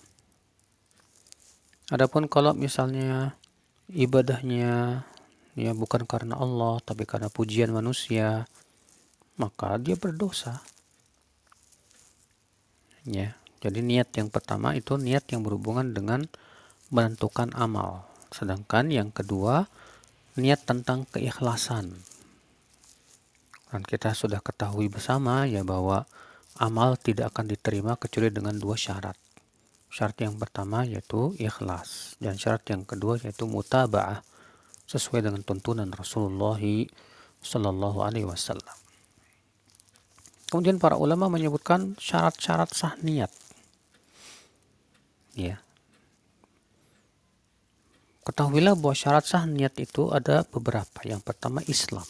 Adapun 1.89 2.27
kalau 2.27 2.51
misalnya 2.51 3.39
ibadahnya 3.88 5.03
ya 5.56 5.72
bukan 5.72 6.03
karena 6.03 6.36
Allah 6.36 6.84
tapi 6.84 7.08
karena 7.08 7.32
pujian 7.32 7.72
manusia, 7.72 8.51
maka 9.39 9.79
dia 9.79 9.96
berdosa. 9.96 10.59
Ya, 13.07 13.40
jadi 13.59 13.83
niat 13.83 14.15
yang 14.15 14.31
pertama 14.31 14.72
itu 14.72 14.95
niat 14.95 15.27
yang 15.35 15.43
berhubungan 15.43 15.91
dengan 15.91 16.31
menentukan 16.95 17.51
amal. 17.59 18.07
Sedangkan 18.31 18.87
yang 18.87 19.11
kedua 19.11 19.67
niat 20.39 20.63
tentang 20.63 21.03
keikhlasan. 21.11 22.00
Dan 23.69 23.81
kita 23.85 24.15
sudah 24.17 24.41
ketahui 24.41 24.89
bersama 24.89 25.45
ya 25.45 25.61
bahwa 25.61 26.07
amal 26.57 26.98
tidak 26.98 27.35
akan 27.35 27.51
diterima 27.51 28.00
kecuali 28.00 28.31
dengan 28.33 28.57
dua 28.57 28.79
syarat. 28.79 29.19
Syarat 29.91 30.17
yang 30.24 30.39
pertama 30.39 30.87
yaitu 30.87 31.35
ikhlas 31.37 32.17
dan 32.17 32.39
syarat 32.39 32.63
yang 32.72 32.87
kedua 32.87 33.19
yaitu 33.22 33.45
mutaba'ah 33.45 34.24
sesuai 34.89 35.22
dengan 35.22 35.45
tuntunan 35.45 35.89
Rasulullah 35.93 36.57
Sallallahu 37.39 38.00
Alaihi 38.01 38.25
Wasallam. 38.25 38.77
Kemudian 40.50 40.81
para 40.81 40.98
ulama 40.98 41.29
menyebutkan 41.29 41.93
syarat-syarat 42.01 42.74
sah 42.74 42.98
niat. 43.05 43.29
Ya. 45.37 45.61
Ketahuilah 48.25 48.77
bahwa 48.77 48.94
syarat 48.94 49.25
sah 49.25 49.46
niat 49.50 49.74
itu 49.81 50.13
ada 50.13 50.46
beberapa. 50.46 51.01
Yang 51.05 51.22
pertama 51.25 51.65
Islam 51.65 52.05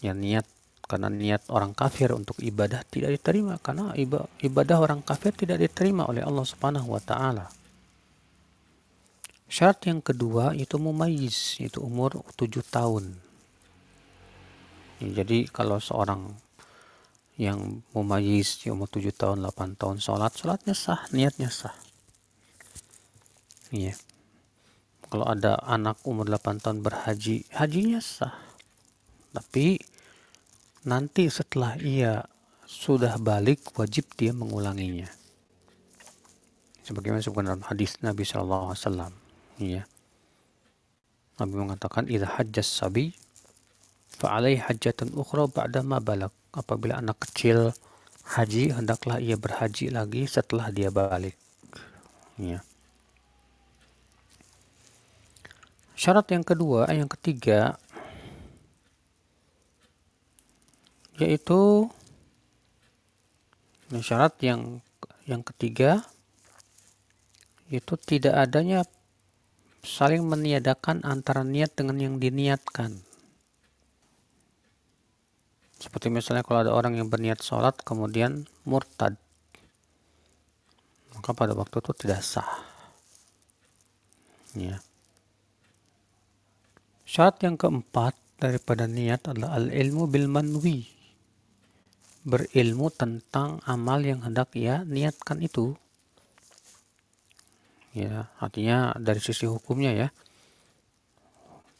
ya 0.00 0.16
niat 0.16 0.48
karena 0.88 1.06
niat 1.06 1.46
orang 1.52 1.76
kafir 1.76 2.10
untuk 2.10 2.40
ibadah 2.42 2.82
tidak 2.88 3.14
diterima 3.20 3.60
karena 3.62 3.94
ibadah 4.42 4.76
orang 4.82 5.00
kafir 5.06 5.30
tidak 5.36 5.62
diterima 5.62 6.08
oleh 6.08 6.24
Allah 6.24 6.42
Subhanahu 6.42 6.90
wa 6.90 6.98
taala. 6.98 7.46
Syarat 9.46 9.86
yang 9.86 10.02
kedua 10.02 10.54
itu 10.54 10.78
mumayyiz, 10.78 11.58
itu 11.58 11.82
umur 11.82 12.22
7 12.38 12.62
tahun. 12.70 13.18
Ya, 15.02 15.22
jadi 15.22 15.50
kalau 15.50 15.82
seorang 15.82 16.38
yang 17.40 17.80
mumayyiz 17.96 18.60
di 18.60 18.68
umur 18.68 18.84
7 18.92 19.16
tahun, 19.16 19.40
8 19.40 19.80
tahun 19.80 19.96
sholat, 19.96 20.36
sholatnya 20.36 20.76
sah, 20.76 21.08
niatnya 21.08 21.48
sah. 21.48 21.72
Iya. 23.72 23.96
Kalau 25.08 25.24
ada 25.24 25.56
anak 25.64 26.04
umur 26.04 26.28
8 26.28 26.60
tahun 26.60 26.84
berhaji, 26.84 27.48
hajinya 27.56 28.04
sah. 28.04 28.36
Tapi 29.32 29.80
nanti 30.84 31.32
setelah 31.32 31.80
ia 31.80 32.28
sudah 32.68 33.16
balik 33.16 33.72
wajib 33.72 34.04
dia 34.20 34.36
mengulanginya. 34.36 35.08
Sebagaimana 36.84 37.24
disebutkan 37.24 37.56
dalam 37.56 37.64
hadis 37.64 37.96
Nabi 38.04 38.20
Shallallahu 38.20 38.68
Alaihi 38.68 38.82
Wasallam, 38.84 39.12
ya. 39.64 39.82
Nabi 41.40 41.54
mengatakan, 41.56 42.04
"Idza 42.04 42.36
hajjas 42.36 42.68
sabi, 42.68 43.16
fa'alai 44.20 44.60
hajjatun 44.60 45.16
ukhra 45.16 45.48
ba'da 45.48 45.80
ma 45.80 46.04
balak." 46.04 46.36
Apabila 46.50 46.98
anak 46.98 47.22
kecil 47.28 47.70
haji, 48.26 48.74
hendaklah 48.74 49.22
ia 49.22 49.38
berhaji 49.38 49.90
lagi 49.90 50.26
setelah 50.26 50.70
dia 50.74 50.90
balik. 50.90 51.38
Ya. 52.38 52.62
Syarat 55.94 56.26
yang 56.32 56.42
kedua, 56.42 56.88
yang 56.90 57.10
ketiga, 57.12 57.76
yaitu 61.20 61.92
syarat 64.00 64.32
yang 64.40 64.80
yang 65.28 65.44
ketiga 65.44 66.00
itu 67.68 67.94
tidak 68.00 68.34
adanya 68.34 68.82
saling 69.84 70.24
meniadakan 70.24 71.04
antara 71.04 71.44
niat 71.44 71.76
dengan 71.76 72.00
yang 72.00 72.16
diniatkan. 72.16 73.09
Seperti 75.80 76.12
misalnya 76.12 76.44
kalau 76.44 76.60
ada 76.62 76.72
orang 76.76 77.00
yang 77.00 77.08
berniat 77.08 77.40
sholat 77.40 77.80
kemudian 77.80 78.44
murtad. 78.68 79.16
Maka 81.16 81.32
pada 81.32 81.56
waktu 81.56 81.80
itu 81.80 81.92
tidak 81.96 82.20
sah. 82.20 82.52
Ya. 84.52 84.84
Syarat 87.08 87.42
yang 87.42 87.56
keempat 87.56 88.14
daripada 88.36 88.84
niat 88.84 89.24
adalah 89.26 89.56
al-ilmu 89.56 90.06
bil 90.06 90.28
manwi 90.28 91.00
berilmu 92.20 92.92
tentang 92.92 93.64
amal 93.64 94.04
yang 94.04 94.20
hendak 94.20 94.52
ia 94.52 94.84
niatkan 94.84 95.40
itu. 95.40 95.76
Ya, 97.90 98.30
artinya 98.38 98.94
dari 98.94 99.18
sisi 99.18 99.48
hukumnya 99.48 99.90
ya. 99.90 100.08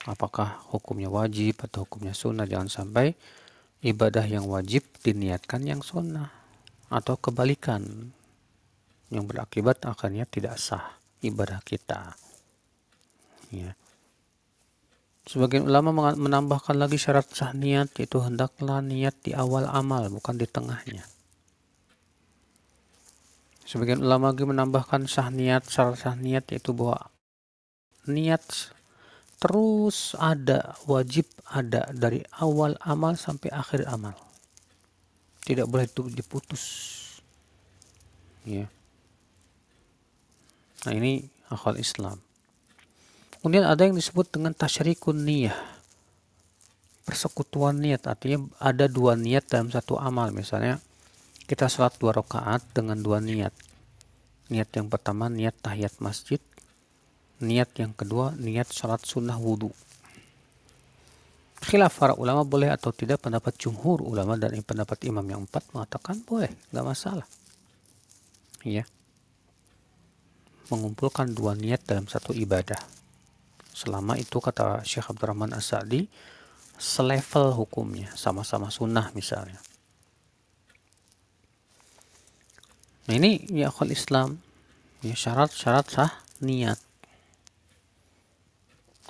Apakah 0.09 0.65
hukumnya 0.73 1.13
wajib 1.13 1.61
atau 1.61 1.85
hukumnya 1.85 2.17
sunnah? 2.17 2.49
Jangan 2.49 2.73
sampai 2.73 3.15
ibadah 3.81 4.25
yang 4.25 4.49
wajib 4.49 4.85
diniatkan 5.05 5.65
yang 5.65 5.81
sunnah. 5.81 6.33
Atau 6.93 7.17
kebalikan. 7.17 8.13
Yang 9.11 9.25
berakibat 9.27 9.83
akhirnya 9.85 10.25
tidak 10.25 10.61
sah 10.61 11.01
ibadah 11.21 11.61
kita. 11.67 12.15
Ya. 13.51 13.75
Sebagian 15.27 15.69
ulama 15.69 16.15
menambahkan 16.15 16.75
lagi 16.75 16.99
syarat 16.99 17.29
sah 17.31 17.55
niat 17.55 17.93
yaitu 18.01 18.19
hendaklah 18.19 18.83
niat 18.83 19.15
di 19.23 19.31
awal 19.31 19.69
amal 19.69 20.07
bukan 20.11 20.35
di 20.39 20.47
tengahnya. 20.49 21.07
Sebagian 23.63 24.03
ulama 24.03 24.35
lagi 24.35 24.43
menambahkan 24.43 25.07
sah 25.07 25.31
niat, 25.31 25.71
syarat 25.71 26.03
sah 26.03 26.19
niat 26.19 26.51
yaitu 26.51 26.75
bahwa 26.75 27.15
niat 28.11 28.43
terus 29.41 30.13
ada, 30.21 30.77
wajib 30.85 31.25
ada 31.49 31.89
dari 31.91 32.21
awal 32.39 32.77
amal 32.85 33.17
sampai 33.17 33.49
akhir 33.51 33.89
amal. 33.89 34.15
Tidak 35.43 35.65
boleh 35.65 35.89
itu 35.89 36.07
diputus. 36.13 36.65
Ya. 38.45 38.69
Nah 40.85 40.93
ini 40.95 41.25
akal 41.49 41.77
Islam. 41.81 42.21
Kemudian 43.41 43.65
ada 43.65 43.89
yang 43.89 43.97
disebut 43.97 44.29
dengan 44.29 44.53
tasyrikun 44.53 45.25
niyah. 45.25 45.57
Persekutuan 47.09 47.81
niat 47.81 48.05
artinya 48.05 48.45
ada 48.61 48.85
dua 48.85 49.17
niat 49.17 49.49
dalam 49.49 49.73
satu 49.73 49.97
amal. 49.97 50.29
Misalnya 50.31 50.77
kita 51.49 51.67
sholat 51.67 51.97
dua 51.97 52.13
rakaat 52.13 52.63
dengan 52.77 53.01
dua 53.01 53.19
niat. 53.25 53.51
Niat 54.53 54.69
yang 54.77 54.93
pertama 54.93 55.33
niat 55.33 55.57
tahiyat 55.65 55.99
masjid. 56.05 56.39
Niat 57.41 57.73
yang 57.81 57.97
kedua 57.97 58.37
niat 58.37 58.69
sholat 58.69 59.01
sunnah 59.05 59.41
wudhu. 59.41 59.73
Khilaf 61.61 62.01
para 62.01 62.17
ulama 62.17 62.45
boleh 62.45 62.73
atau 62.73 62.93
tidak 62.93 63.25
pendapat 63.25 63.57
jumhur 63.57 64.01
ulama 64.01 64.37
dan 64.37 64.57
pendapat 64.65 65.05
imam 65.05 65.25
yang 65.29 65.45
empat 65.45 65.65
mengatakan 65.77 66.21
boleh, 66.25 66.49
nggak 66.73 66.87
masalah. 66.87 67.29
Ya. 68.65 68.89
Mengumpulkan 70.73 71.33
dua 71.33 71.53
niat 71.53 71.85
dalam 71.85 72.09
satu 72.09 72.33
ibadah 72.33 73.01
selama 73.81 74.19
itu 74.19 74.37
kata 74.43 74.85
Syekh 74.85 75.09
Abdurrahman 75.09 75.57
As-Sa'di 75.57 76.05
selevel 76.77 77.57
hukumnya 77.57 78.13
sama-sama 78.13 78.69
sunnah 78.69 79.09
misalnya 79.17 79.57
nah 83.09 83.15
ini 83.17 83.49
ya 83.49 83.73
Islam 83.89 84.37
ya 85.01 85.17
syarat-syarat 85.17 85.87
sah 85.89 86.13
niat 86.45 86.77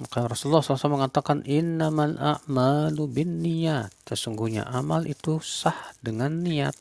maka 0.01 0.25
Rasulullah 0.25 0.65
SAW 0.65 0.97
mengatakan 0.97 1.45
innamal 1.45 2.17
a'malu 2.17 3.05
bin 3.05 3.45
niat 3.45 3.93
sesungguhnya 4.09 4.65
amal 4.65 5.05
itu 5.05 5.45
sah 5.45 5.93
dengan 6.01 6.41
niat. 6.41 6.73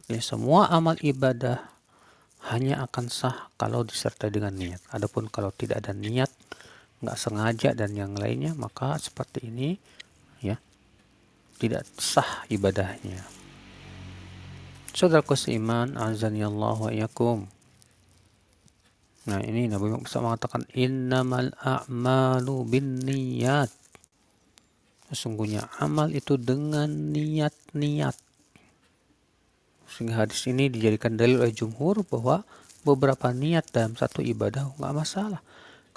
Artinya 0.00 0.24
semua 0.24 0.72
amal 0.72 0.96
ibadah 1.04 1.68
hanya 2.48 2.80
akan 2.88 3.12
sah 3.12 3.52
kalau 3.60 3.84
disertai 3.84 4.32
dengan 4.32 4.56
niat. 4.56 4.80
Adapun 4.88 5.28
kalau 5.28 5.52
tidak 5.52 5.84
ada 5.84 5.92
niat, 5.92 6.32
nggak 7.04 7.18
sengaja 7.20 7.76
dan 7.76 7.92
yang 7.92 8.16
lainnya 8.16 8.56
maka 8.56 8.96
seperti 8.96 9.52
ini 9.52 9.76
ya 10.40 10.56
tidak 11.60 11.84
sah 12.00 12.48
ibadahnya. 12.48 13.20
Saudaraku 14.96 15.36
seiman 15.36 15.94
azani 16.00 16.40
Allah 16.40 16.74
wa 16.74 16.90
yakum 16.90 17.57
nah 19.26 19.42
ini 19.42 19.66
Nabi 19.66 19.90
Muhammad 19.90 20.22
mengatakan 20.22 20.62
innamal 20.76 21.50
a'malu 21.58 22.68
bin 22.68 23.02
niyat 23.02 23.72
sesungguhnya 25.10 25.66
amal 25.80 26.12
itu 26.12 26.38
dengan 26.38 26.88
niat-niat 26.88 28.16
sehingga 29.88 30.28
hadis 30.28 30.44
ini 30.46 30.68
dijadikan 30.68 31.16
dalil 31.16 31.42
oleh 31.42 31.54
jumhur 31.56 32.04
bahwa 32.06 32.44
beberapa 32.84 33.32
niat 33.34 33.72
dalam 33.72 33.96
satu 33.96 34.22
ibadah 34.22 34.76
nggak 34.76 34.94
masalah 34.94 35.40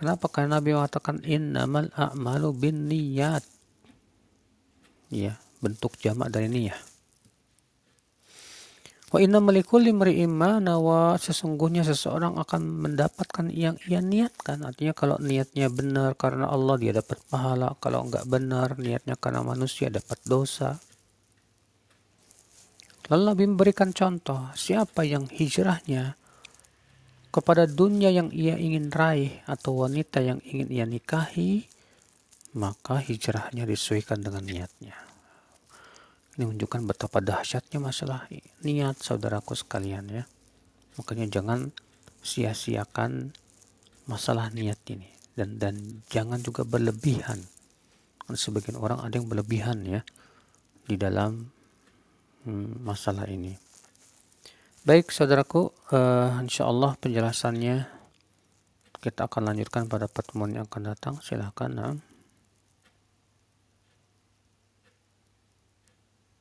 Kenapa? 0.01 0.33
Karena 0.33 0.57
Nabi 0.57 0.73
mengatakan 0.73 1.21
innamal 1.21 1.93
a'malu 1.93 2.57
bin 2.57 2.89
niyat. 2.89 3.45
Ya, 5.13 5.37
bentuk 5.61 5.93
jamak 6.01 6.33
dari 6.33 6.49
niyah. 6.49 6.90
Wa 9.11 9.19
inna 9.19 9.43
malikul 9.43 9.83
limri'imma 9.83 10.63
nawa 10.63 11.19
sesungguhnya 11.19 11.83
seseorang 11.83 12.39
akan 12.39 12.61
mendapatkan 12.63 13.51
yang 13.51 13.75
ia 13.83 13.99
niatkan. 13.99 14.63
Artinya 14.63 14.95
kalau 14.95 15.19
niatnya 15.19 15.67
benar 15.67 16.15
karena 16.15 16.47
Allah 16.47 16.79
dia 16.79 16.95
dapat 16.95 17.19
pahala. 17.27 17.75
Kalau 17.83 18.07
enggak 18.07 18.23
benar 18.23 18.79
niatnya 18.79 19.19
karena 19.19 19.43
manusia 19.43 19.91
dapat 19.91 20.15
dosa. 20.23 20.79
Lalu 23.11 23.23
Nabi 23.27 23.43
memberikan 23.51 23.91
contoh 23.91 24.47
siapa 24.55 25.03
yang 25.03 25.27
hijrahnya 25.27 26.15
kepada 27.35 27.67
dunia 27.67 28.07
yang 28.15 28.31
ia 28.31 28.55
ingin 28.55 28.87
raih 28.87 29.43
atau 29.43 29.83
wanita 29.83 30.23
yang 30.23 30.39
ingin 30.47 30.71
ia 30.71 30.87
nikahi, 30.87 31.67
maka 32.55 33.03
hijrahnya 33.03 33.67
disesuaikan 33.67 34.23
dengan 34.23 34.47
niatnya. 34.47 35.10
Ini 36.39 36.47
menunjukkan 36.47 36.87
betapa 36.87 37.19
dahsyatnya 37.19 37.83
masalah 37.83 38.27
niat 38.63 38.95
saudaraku 39.03 39.51
sekalian 39.51 40.07
ya. 40.07 40.23
Makanya 40.95 41.27
jangan 41.27 41.75
sia-siakan 42.23 43.35
masalah 44.07 44.47
niat 44.53 44.79
ini 44.87 45.11
dan 45.35 45.59
dan 45.59 45.75
jangan 46.07 46.39
juga 46.39 46.63
berlebihan. 46.63 47.43
Sebagian 48.31 48.79
orang 48.79 49.03
ada 49.03 49.19
yang 49.19 49.27
berlebihan 49.27 49.83
ya 49.83 50.01
di 50.87 50.95
dalam 50.95 51.51
hmm, 52.47 52.79
masalah 52.79 53.27
ini. 53.27 53.51
Baik 54.81 55.11
saudaraku, 55.11 55.69
uh, 55.93 56.39
insya 56.41 56.65
Allah 56.65 56.95
penjelasannya 56.97 57.85
kita 59.03 59.27
akan 59.27 59.51
lanjutkan 59.51 59.85
pada 59.91 60.07
pertemuan 60.07 60.53
yang 60.55 60.65
akan 60.65 60.95
datang. 60.95 61.15
Silahkan. 61.19 61.69
Nah. 61.69 62.10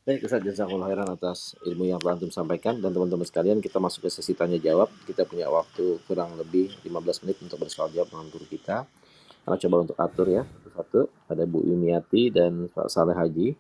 Baik 0.01 0.25
Ustaz, 0.25 0.41
jazakallah 0.41 0.89
khairan 0.89 1.13
atas 1.13 1.53
ilmu 1.61 1.85
yang 1.85 2.01
telah 2.01 2.17
Antum 2.17 2.33
sampaikan 2.33 2.81
dan 2.81 2.89
teman-teman 2.89 3.29
sekalian 3.29 3.61
kita 3.61 3.77
masuk 3.77 4.09
ke 4.09 4.11
sesi 4.11 4.33
tanya 4.33 4.57
jawab. 4.57 4.89
Kita 5.05 5.29
punya 5.29 5.53
waktu 5.53 6.01
kurang 6.09 6.41
lebih 6.41 6.73
15 6.89 7.29
menit 7.29 7.37
untuk 7.45 7.61
bersoal 7.61 7.93
jawab 7.93 8.09
dengan 8.09 8.33
guru 8.33 8.49
kita. 8.49 8.89
Karena 9.45 9.57
coba 9.61 9.77
untuk 9.85 9.97
atur 10.01 10.27
ya 10.33 10.43
satu-satu. 10.49 11.01
Ada 11.29 11.45
Bu 11.45 11.69
Yumiati 11.69 12.33
dan 12.33 12.73
Pak 12.73 12.89
Saleh 12.89 13.13
Haji. 13.13 13.53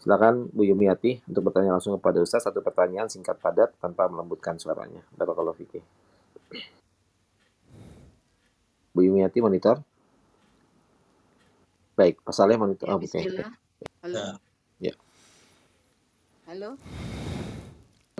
Silakan 0.00 0.48
Bu 0.48 0.64
Yumiati 0.64 1.20
untuk 1.28 1.52
bertanya 1.52 1.76
langsung 1.76 1.92
kepada 2.00 2.24
Ustaz 2.24 2.48
satu 2.48 2.64
pertanyaan 2.64 3.12
singkat 3.12 3.36
padat 3.36 3.76
tanpa 3.76 4.08
melembutkan 4.08 4.56
suaranya. 4.56 5.04
Barakallahu 5.12 5.60
fikih. 5.60 5.84
Bu 8.96 9.04
Yumiati 9.04 9.44
monitor. 9.44 9.84
Baik, 12.00 12.16
Pak 12.24 12.32
Saleh 12.32 12.56
monitor. 12.56 12.88
Ya, 12.88 12.96
oh, 12.96 13.00
Bismillah. 13.00 13.52
Halo. 14.00 14.45
Halo. 16.46 16.78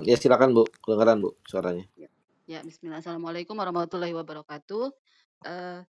Ya 0.02 0.18
silakan 0.18 0.50
Bu, 0.50 0.66
kedengaran 0.82 1.22
Bu 1.22 1.38
suaranya. 1.46 1.86
Ya, 1.94 2.10
ya 2.50 2.58
Bismillah. 2.66 2.98
Assalamualaikum 2.98 3.54
warahmatullahi 3.54 4.10
wabarakatuh. 4.18 4.90
Uh, 5.46 5.86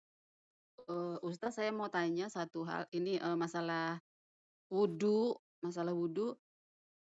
uh, 0.91 1.17
Ustaz 1.23 1.55
saya 1.55 1.71
mau 1.71 1.87
tanya 1.87 2.27
satu 2.27 2.67
hal 2.67 2.91
ini 2.91 3.23
uh, 3.23 3.39
masalah 3.39 4.03
wudhu 4.67 5.39
masalah 5.63 5.95
wudhu, 5.95 6.35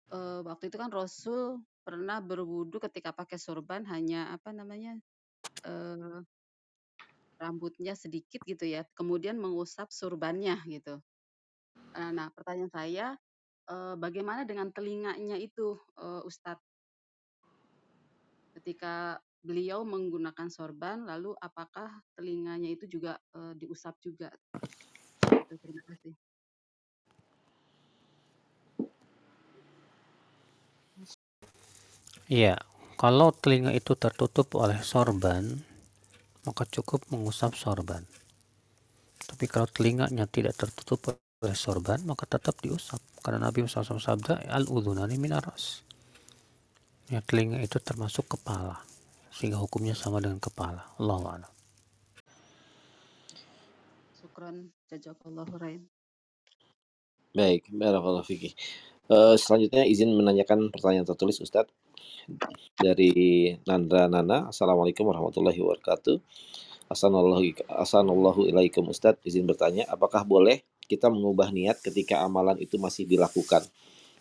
uh, 0.10 0.42
waktu 0.42 0.74
itu 0.74 0.82
kan 0.82 0.90
Rasul 0.90 1.62
pernah 1.86 2.18
berwudhu 2.18 2.82
ketika 2.82 3.14
pakai 3.14 3.38
sorban 3.38 3.86
hanya 3.88 4.34
apa 4.34 4.50
namanya, 4.52 4.98
uh, 5.70 6.20
rambutnya 7.38 7.94
sedikit 7.94 8.42
gitu 8.44 8.66
ya, 8.66 8.90
kemudian 8.98 9.38
mengusap 9.38 9.94
surbannya 9.94 10.58
gitu. 10.66 10.98
Uh, 11.94 12.10
nah 12.10 12.34
pertanyaan 12.34 12.74
saya, 12.74 13.06
uh, 13.72 13.96
bagaimana 13.96 14.44
dengan 14.44 14.68
telinganya 14.76 15.40
itu, 15.40 15.80
uh, 15.96 16.22
Ustadz? 16.28 16.60
Ketika 18.60 19.16
beliau 19.42 19.88
menggunakan 19.88 20.52
sorban, 20.52 21.08
lalu 21.08 21.34
apakah 21.40 22.04
telinganya 22.14 22.68
itu 22.68 22.86
juga, 22.86 23.16
uh, 23.34 23.56
diusap 23.56 23.96
juga? 24.04 24.30
Terima 25.48 25.84
kasih. 25.88 26.14
Iya, 32.32 32.56
kalau 32.96 33.36
telinga 33.36 33.76
itu 33.76 33.92
tertutup 34.00 34.56
oleh 34.56 34.80
sorban, 34.80 35.44
maka 36.48 36.64
cukup 36.64 37.04
mengusap 37.12 37.60
sorban. 37.60 38.08
Tapi 39.28 39.46
kalau 39.52 39.68
telinganya 39.68 40.28
tidak 40.32 40.56
tertutup 40.56 41.20
oleh 41.42 41.58
sorban, 41.58 41.98
maka 42.06 42.30
tetap 42.30 42.54
diusap. 42.62 43.02
Karena 43.26 43.50
Nabi 43.50 43.66
SAW 43.66 43.98
sabda, 43.98 44.46
al-udhunani 44.46 45.18
minaras. 45.18 45.82
Ya, 47.10 47.18
telinga 47.26 47.58
itu 47.66 47.82
termasuk 47.82 48.38
kepala. 48.38 48.86
Sehingga 49.34 49.58
hukumnya 49.58 49.98
sama 49.98 50.22
dengan 50.22 50.38
kepala. 50.38 50.86
Allah 51.02 51.18
a'lam. 51.42 51.54
Syukran, 54.22 54.70
jazakallahu 54.86 55.58
khair. 55.58 55.82
Baik, 57.34 57.74
barakallahu 57.74 58.22
fikih. 58.22 58.54
Uh, 59.10 59.34
selanjutnya 59.34 59.84
izin 59.84 60.14
menanyakan 60.14 60.70
pertanyaan 60.70 61.10
tertulis 61.10 61.42
Ustadz 61.42 61.74
dari 62.78 63.50
Nandra 63.66 64.06
Nana. 64.06 64.54
Assalamualaikum 64.54 65.10
warahmatullahi 65.10 65.58
wabarakatuh. 65.58 66.22
Assalamualaikum 66.92 68.84
Ustaz. 68.94 69.18
Izin 69.26 69.50
bertanya, 69.50 69.90
apakah 69.90 70.22
boleh 70.28 70.62
kita 70.92 71.08
mengubah 71.08 71.56
niat 71.56 71.80
ketika 71.80 72.20
amalan 72.20 72.60
itu 72.60 72.76
masih 72.76 73.08
dilakukan? 73.08 73.64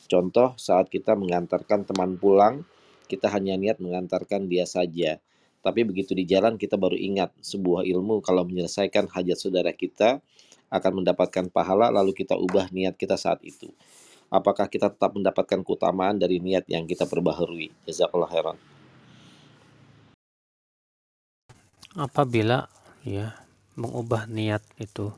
Contoh 0.06 0.54
saat 0.54 0.86
kita 0.86 1.18
mengantarkan 1.18 1.82
teman 1.82 2.14
pulang, 2.14 2.62
kita 3.10 3.26
hanya 3.34 3.58
niat 3.58 3.82
mengantarkan 3.82 4.46
dia 4.46 4.62
saja. 4.70 5.18
Tapi 5.66 5.82
begitu 5.82 6.14
di 6.14 6.22
jalan 6.22 6.54
kita 6.54 6.78
baru 6.78 6.94
ingat 6.94 7.34
sebuah 7.42 7.82
ilmu 7.82 8.22
kalau 8.22 8.46
menyelesaikan 8.46 9.10
hajat 9.10 9.38
saudara 9.42 9.74
kita 9.74 10.22
akan 10.70 11.02
mendapatkan 11.02 11.50
pahala 11.50 11.90
lalu 11.90 12.14
kita 12.14 12.38
ubah 12.38 12.70
niat 12.70 12.94
kita 12.94 13.18
saat 13.18 13.42
itu. 13.42 13.68
Apakah 14.30 14.70
kita 14.70 14.94
tetap 14.94 15.10
mendapatkan 15.18 15.66
keutamaan 15.66 16.14
dari 16.14 16.38
niat 16.38 16.70
yang 16.70 16.86
kita 16.86 17.02
perbaharui? 17.10 17.74
Jazakallah 17.82 18.30
khairan. 18.30 18.56
Apabila 21.98 22.70
ya 23.02 23.34
mengubah 23.74 24.30
niat 24.30 24.62
itu 24.78 25.10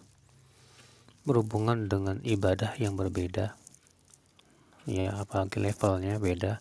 berhubungan 1.22 1.86
dengan 1.86 2.18
ibadah 2.26 2.74
yang 2.82 2.98
berbeda. 2.98 3.54
Ya 4.90 5.14
apalagi 5.14 5.62
levelnya 5.62 6.18
beda. 6.18 6.58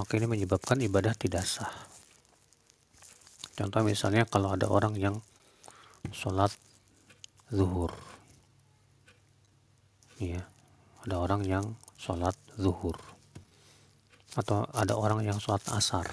Maka 0.00 0.16
ini 0.16 0.24
menyebabkan 0.24 0.80
ibadah 0.80 1.12
tidak 1.12 1.44
sah. 1.44 1.68
Contoh 3.52 3.84
misalnya 3.84 4.24
kalau 4.24 4.56
ada 4.56 4.72
orang 4.72 4.96
yang 4.96 5.20
sholat 6.16 6.48
zuhur. 7.52 7.92
Ya 10.16 10.48
ada 11.04 11.20
orang 11.20 11.44
yang 11.44 11.76
sholat 12.00 12.32
zuhur. 12.56 12.96
Atau 14.32 14.64
ada 14.72 14.96
orang 14.96 15.20
yang 15.28 15.36
sholat 15.36 15.60
asar. 15.76 16.08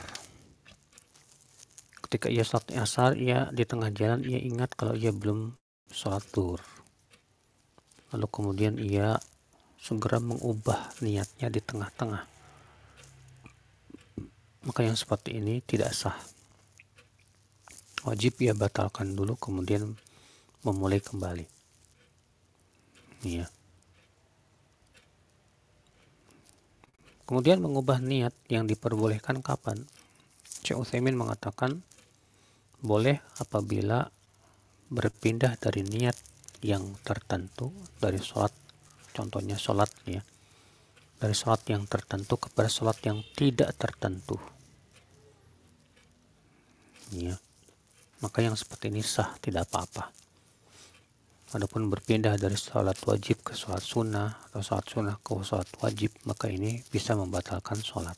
Ketika 2.03 2.27
ia 2.27 2.43
sholat 2.43 2.67
asar 2.75 3.15
ia 3.15 3.47
di 3.55 3.63
tengah 3.63 3.95
jalan 3.95 4.27
ia 4.27 4.43
ingat 4.43 4.75
kalau 4.75 4.91
ia 4.91 5.15
belum 5.15 5.55
sholat 5.87 6.27
zuhur 6.35 6.59
lalu 8.09 8.27
kemudian 8.29 8.75
ia 8.81 9.17
segera 9.79 10.19
mengubah 10.19 10.91
niatnya 10.99 11.47
di 11.47 11.61
tengah-tengah. 11.63 12.23
Maka 14.67 14.79
yang 14.83 14.99
seperti 14.99 15.39
ini 15.39 15.63
tidak 15.63 15.95
sah. 15.95 16.17
Wajib 18.03 18.39
ia 18.43 18.51
batalkan 18.51 19.15
dulu 19.15 19.39
kemudian 19.39 19.95
memulai 20.63 20.99
kembali. 20.99 21.47
Iya. 23.23 23.47
Kemudian 27.27 27.61
mengubah 27.61 28.01
niat 28.01 28.33
yang 28.49 28.65
diperbolehkan 28.65 29.45
kapan? 29.45 29.85
Syekh 30.65 30.81
Utsaimin 30.81 31.13
mengatakan 31.13 31.85
boleh 32.81 33.21
apabila 33.37 34.09
berpindah 34.89 35.53
dari 35.61 35.85
niat 35.85 36.17
yang 36.65 36.83
tertentu 37.03 37.71
dari 37.99 38.19
sholat 38.19 38.51
contohnya 39.15 39.55
sholat 39.55 39.89
ya 40.07 40.21
dari 41.19 41.35
sholat 41.35 41.63
yang 41.67 41.83
tertentu 41.87 42.39
kepada 42.39 42.67
sholat 42.71 42.99
yang 43.03 43.19
tidak 43.35 43.75
tertentu 43.75 44.35
ya 47.15 47.35
maka 48.19 48.43
yang 48.43 48.55
seperti 48.55 48.91
ini 48.91 49.03
sah 49.03 49.35
tidak 49.39 49.67
apa-apa 49.71 50.11
Adapun 51.49 51.89
berpindah 51.89 52.37
dari 52.37 52.53
sholat 52.53 52.93
wajib 53.09 53.41
ke 53.41 53.57
sholat 53.57 53.81
sunnah 53.81 54.37
atau 54.53 54.61
sholat 54.61 54.85
sunnah 54.85 55.15
ke 55.17 55.33
sholat 55.41 55.65
wajib 55.81 56.13
maka 56.29 56.45
ini 56.45 56.85
bisa 56.93 57.17
membatalkan 57.17 57.81
sholat 57.81 58.13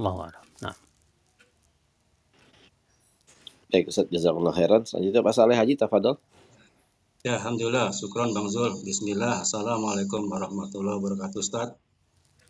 Allah 0.00 0.32
Nah. 0.64 0.76
Baik 3.68 3.92
Ustaz, 3.92 4.08
jazakallah 4.08 4.56
khairan. 4.56 4.88
Selanjutnya 4.88 5.20
Pak 5.20 5.34
Saleh 5.36 5.56
Haji, 5.58 5.74
tafadol. 5.76 6.16
Ya, 7.22 7.38
Alhamdulillah. 7.38 7.94
Syukron 7.94 8.34
Bang 8.34 8.50
Zul. 8.50 8.82
Bismillah. 8.82 9.46
Assalamualaikum 9.46 10.26
warahmatullahi 10.26 10.98
wabarakatuh, 10.98 11.38
Ustaz. 11.38 11.70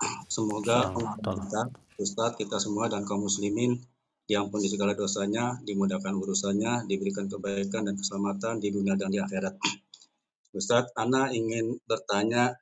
Semoga 0.33 0.97
kita, 0.97 1.69
Ustaz, 2.01 2.41
kita 2.41 2.57
semua 2.57 2.89
dan 2.89 3.05
kaum 3.05 3.29
muslimin 3.29 3.77
diampuni 4.25 4.73
segala 4.73 4.97
dosanya, 4.97 5.61
dimudahkan 5.61 6.17
urusannya, 6.17 6.89
diberikan 6.89 7.29
kebaikan 7.29 7.85
dan 7.85 8.01
keselamatan 8.01 8.65
di 8.65 8.73
dunia 8.73 8.97
dan 8.97 9.13
di 9.13 9.21
akhirat. 9.21 9.61
Ustaz, 10.57 10.89
Ana 10.97 11.29
ingin 11.37 11.77
bertanya 11.85 12.57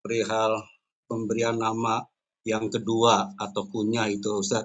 perihal 0.00 0.64
pemberian 1.12 1.60
nama 1.60 2.08
yang 2.40 2.72
kedua 2.72 3.36
atau 3.36 3.68
kunyah 3.68 4.08
itu, 4.08 4.32
Ustaz. 4.32 4.64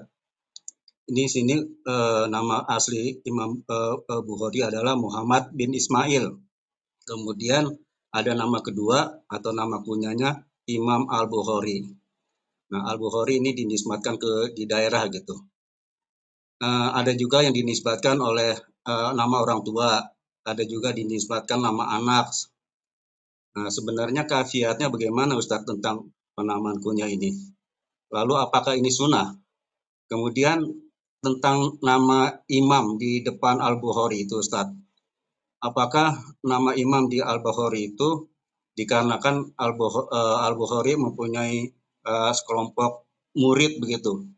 Ini 1.12 1.28
sini 1.28 1.60
eh, 1.60 2.24
nama 2.32 2.64
asli 2.64 3.20
Imam 3.28 3.60
eh, 3.68 3.96
Bukhari 4.24 4.64
adalah 4.64 4.96
Muhammad 4.96 5.52
bin 5.52 5.76
Ismail 5.76 6.45
Kemudian 7.06 7.70
ada 8.10 8.32
nama 8.34 8.58
kedua 8.58 9.22
atau 9.30 9.54
nama 9.54 9.78
kunyanya 9.86 10.42
Imam 10.66 11.06
Al-Bukhari. 11.06 11.86
Nah, 12.74 12.82
Al-Bukhari 12.90 13.38
ini 13.38 13.54
dinisbatkan 13.54 14.18
ke 14.18 14.50
di 14.50 14.66
daerah 14.66 15.06
gitu. 15.06 15.38
Uh, 16.58 16.90
ada 16.98 17.14
juga 17.14 17.46
yang 17.46 17.54
dinisbatkan 17.54 18.18
oleh 18.18 18.58
uh, 18.90 19.14
nama 19.14 19.36
orang 19.38 19.62
tua, 19.62 20.02
ada 20.42 20.64
juga 20.66 20.90
dinisbatkan 20.90 21.62
nama 21.62 21.94
anak. 21.94 22.26
Nah, 23.54 23.70
sebenarnya 23.70 24.26
kafiatnya 24.26 24.90
bagaimana 24.90 25.38
Ustaz 25.38 25.62
tentang 25.62 26.10
penamaan 26.34 26.82
kunyah 26.82 27.06
ini? 27.06 27.30
Lalu 28.10 28.34
apakah 28.34 28.74
ini 28.74 28.90
sunnah? 28.90 29.30
Kemudian 30.10 30.66
tentang 31.22 31.78
nama 31.82 32.34
imam 32.50 32.98
di 32.98 33.22
depan 33.22 33.62
Al-Bukhari 33.62 34.26
itu 34.26 34.42
Ustaz 34.42 34.70
apakah 35.66 36.14
nama 36.46 36.70
imam 36.78 37.10
di 37.10 37.18
Al-Bukhari 37.18 37.94
itu 37.94 38.30
dikarenakan 38.76 39.56
eh, 39.56 40.36
Al-Bukhari 40.46 40.94
mempunyai 41.00 41.72
uh, 42.06 42.30
sekelompok 42.30 43.08
murid 43.34 43.82
begitu. 43.82 44.28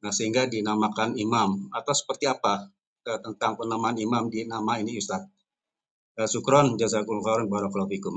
Nah, 0.00 0.12
sehingga 0.14 0.46
dinamakan 0.46 1.18
imam 1.18 1.68
atau 1.74 1.92
seperti 1.92 2.30
apa 2.30 2.70
uh, 3.10 3.18
tentang 3.20 3.58
penamaan 3.58 3.98
imam 3.98 4.30
di 4.30 4.46
nama 4.46 4.78
ini 4.78 4.96
Ustaz. 5.02 5.26
Uh, 6.16 6.30
Sukron 6.30 6.78
jazakumullah 6.78 7.42
khairan 7.42 7.50
barakallahu 7.50 7.90
fikum. 7.90 8.14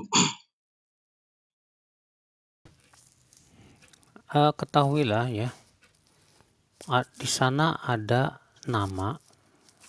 Uh, 4.30 4.54
ketahuilah 4.60 5.34
ya, 5.34 5.50
di 7.18 7.28
sana 7.28 7.74
ada 7.82 8.38
nama, 8.70 9.18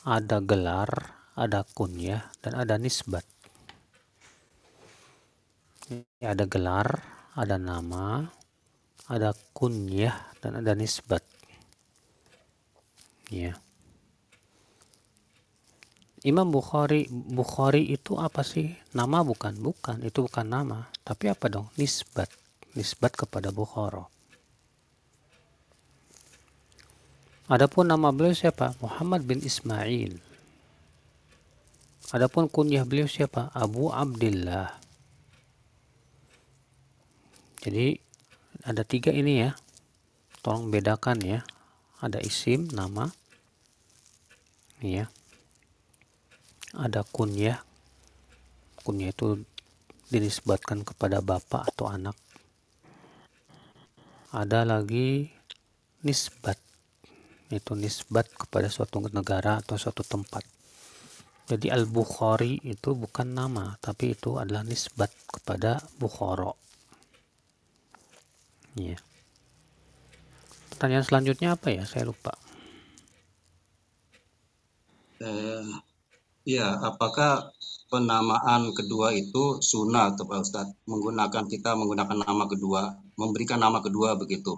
ada 0.08 0.40
gelar, 0.40 1.19
ada 1.40 1.64
kunyah 1.72 2.29
dan 2.44 2.53
ada 2.61 2.76
nisbat. 2.76 3.24
Ada 6.20 6.44
gelar, 6.44 7.00
ada 7.33 7.57
nama, 7.57 8.29
ada 9.09 9.33
kunyah 9.57 10.37
dan 10.44 10.61
ada 10.61 10.76
nisbat. 10.76 11.24
Ya. 13.33 13.57
Imam 16.20 16.53
Bukhari 16.53 17.09
Bukhari 17.09 17.88
itu 17.88 18.20
apa 18.20 18.44
sih? 18.44 18.76
Nama 18.92 19.24
bukan, 19.24 19.57
bukan. 19.57 20.05
Itu 20.05 20.29
bukan 20.29 20.44
nama. 20.44 20.92
Tapi 21.00 21.33
apa 21.33 21.48
dong? 21.48 21.72
Nisbat. 21.81 22.29
Nisbat 22.76 23.16
kepada 23.16 23.48
Bukhara. 23.48 24.05
Adapun 27.50 27.88
nama 27.88 28.12
beliau 28.12 28.37
siapa? 28.37 28.76
Muhammad 28.79 29.26
bin 29.26 29.40
Ismail. 29.42 30.29
Adapun 32.10 32.50
kunyah 32.50 32.82
beliau 32.82 33.06
siapa? 33.06 33.54
Abu 33.54 33.86
Abdullah. 33.94 34.74
Jadi 37.62 38.02
ada 38.66 38.82
tiga 38.82 39.14
ini 39.14 39.46
ya. 39.46 39.54
Tolong 40.42 40.74
bedakan 40.74 41.22
ya. 41.22 41.46
Ada 42.02 42.18
isim, 42.18 42.66
nama. 42.74 43.14
Ya. 44.82 45.06
Ada 46.74 47.06
kunyah. 47.06 47.62
Kunyah 48.82 49.14
itu 49.14 49.46
dinisbatkan 50.10 50.82
kepada 50.82 51.22
bapak 51.22 51.70
atau 51.70 51.86
anak. 51.94 52.18
Ada 54.34 54.66
lagi 54.66 55.30
nisbat. 56.02 56.58
Itu 57.54 57.78
nisbat 57.78 58.26
kepada 58.34 58.66
suatu 58.66 58.98
negara 59.14 59.62
atau 59.62 59.78
suatu 59.78 60.02
tempat 60.02 60.42
jadi 61.50 61.74
Al-Bukhari 61.74 62.62
itu 62.62 62.94
bukan 62.94 63.34
nama, 63.34 63.74
tapi 63.82 64.14
itu 64.14 64.38
adalah 64.38 64.62
nisbat 64.62 65.10
kepada 65.26 65.82
Bukhara. 65.98 66.54
Ya. 68.78 68.94
Pertanyaan 70.70 71.02
selanjutnya 71.02 71.58
apa 71.58 71.74
ya? 71.74 71.82
Saya 71.90 72.06
lupa. 72.06 72.38
Eh, 75.18 75.66
ya, 76.46 76.78
apakah 76.86 77.50
penamaan 77.90 78.70
kedua 78.70 79.10
itu 79.10 79.58
sunnah 79.58 80.14
atau 80.14 80.30
Pak 80.30 80.38
Ustadz? 80.46 80.86
Menggunakan 80.86 81.50
kita 81.50 81.74
menggunakan 81.74 82.30
nama 82.30 82.46
kedua, 82.46 82.94
memberikan 83.18 83.58
nama 83.58 83.82
kedua 83.82 84.14
begitu. 84.14 84.54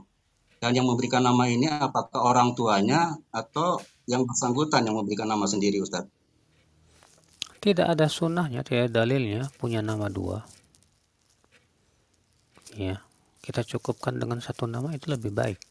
Dan 0.60 0.76
yang 0.76 0.84
memberikan 0.84 1.24
nama 1.24 1.48
ini 1.48 1.72
apakah 1.72 2.20
orang 2.20 2.52
tuanya 2.52 3.16
atau 3.32 3.80
yang 4.04 4.28
bersangkutan 4.28 4.84
yang 4.84 5.00
memberikan 5.00 5.26
nama 5.26 5.48
sendiri 5.48 5.80
Ustadz? 5.80 6.21
Tidak 7.62 7.86
ada 7.86 8.10
sunnahnya, 8.10 8.66
tidak 8.66 8.90
ada 8.90 9.06
dalilnya 9.06 9.46
punya 9.62 9.78
nama 9.78 10.10
dua. 10.10 10.42
Ya, 12.74 12.98
kita 13.38 13.62
cukupkan 13.62 14.18
dengan 14.18 14.42
satu 14.42 14.66
nama 14.66 14.90
itu 14.90 15.06
lebih 15.14 15.30
baik. 15.30 15.62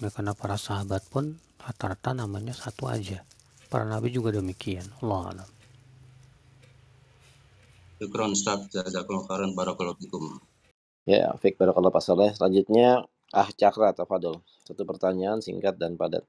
ya, 0.00 0.08
karena 0.10 0.32
para 0.32 0.56
sahabat 0.56 1.06
pun 1.12 1.38
rata-rata 1.60 2.16
namanya 2.16 2.56
satu 2.56 2.88
aja 2.88 3.20
para 3.68 3.84
nabi 3.84 4.10
juga 4.10 4.32
demikian 4.32 4.88
Allah 5.04 5.22
alam 5.30 5.50
Syukron 8.00 8.32
Ustaz, 8.32 8.64
jazakumullah 8.72 9.28
khairan 9.28 9.52
barakallahu 9.52 10.00
fikum. 10.00 10.40
Ya, 11.04 11.36
Fik 11.36 11.60
Barakallah 11.60 11.92
Pak 11.92 12.00
Saleh. 12.00 12.32
Selanjutnya, 12.32 13.04
Ah 13.28 13.52
Cakra, 13.52 13.92
Tafadol. 13.92 14.40
Satu 14.64 14.88
pertanyaan 14.88 15.44
singkat 15.44 15.76
dan 15.76 16.00
padat. 16.00 16.24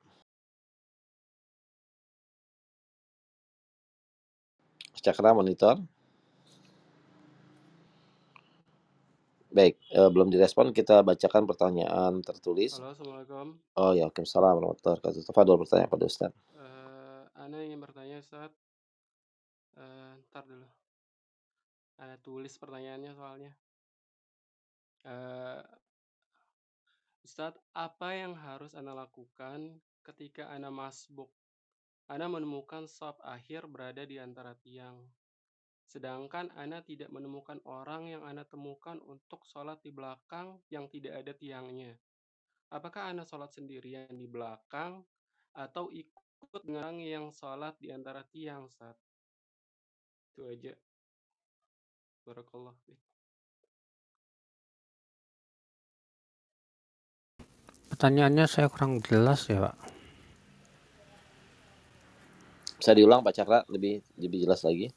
Cakra 5.01 5.33
monitor. 5.33 5.81
Baik, 9.51 9.75
eh, 9.91 10.09
belum 10.13 10.29
direspon, 10.29 10.71
kita 10.71 11.01
bacakan 11.01 11.43
pertanyaan 11.43 12.21
tertulis. 12.21 12.77
Halo, 12.77 12.93
Assalamualaikum. 12.93 13.47
Oh 13.75 13.91
ya, 13.97 14.07
Waalaikumsalam 14.07 14.53
warahmatullahi 14.61 14.95
wabarakatuh. 15.01 15.27
Tafadol 15.27 15.57
pertanyaan 15.59 15.91
pada 15.91 16.05
Ustaz. 16.07 16.31
Uh, 16.55 17.25
Ana 17.35 17.59
ingin 17.59 17.81
bertanya, 17.81 18.21
Ustaz. 18.21 18.53
Uh, 19.75 20.15
ntar 20.29 20.45
dulu. 20.47 20.69
Ana 21.99 22.15
tulis 22.21 22.53
pertanyaannya 22.61 23.11
soalnya. 23.11 23.51
Uh, 25.01 25.59
Ustadz, 27.25 27.59
apa 27.73 28.07
yang 28.15 28.37
harus 28.37 28.71
Ana 28.77 28.93
lakukan 28.93 29.81
ketika 30.05 30.47
Ana 30.47 30.71
masbuk? 30.71 31.27
Ana 32.11 32.27
menemukan 32.27 32.91
sop 32.91 33.23
akhir 33.23 33.71
berada 33.71 34.03
di 34.03 34.19
antara 34.19 34.51
tiang. 34.59 34.99
Sedangkan 35.87 36.51
Ana 36.59 36.83
tidak 36.83 37.07
menemukan 37.07 37.63
orang 37.63 38.11
yang 38.11 38.27
Ana 38.27 38.43
temukan 38.43 38.99
untuk 39.07 39.47
sholat 39.47 39.79
di 39.79 39.95
belakang 39.95 40.59
yang 40.67 40.91
tidak 40.91 41.23
ada 41.23 41.31
tiangnya. 41.31 41.95
Apakah 42.67 43.15
Ana 43.15 43.23
sholat 43.23 43.55
sendirian 43.55 44.11
di 44.11 44.27
belakang 44.27 44.99
atau 45.55 45.87
ikut 45.87 46.63
dengan 46.67 46.99
yang 46.99 47.31
sholat 47.31 47.79
di 47.79 47.95
antara 47.95 48.27
tiang, 48.27 48.67
Ustaz? 48.67 48.99
Itu 50.35 50.51
aja. 50.51 50.75
Barakallah. 52.27 52.75
pertanyaannya 58.01 58.49
saya 58.49 58.65
kurang 58.65 58.97
jelas 59.05 59.45
ya 59.45 59.61
Pak 59.61 60.00
Bisa 62.81 62.97
diulang 62.97 63.21
Pak 63.21 63.37
Cakra 63.37 63.61
lebih 63.69 64.01
lebih 64.17 64.41
jelas 64.41 64.65
lagi. 64.65 64.89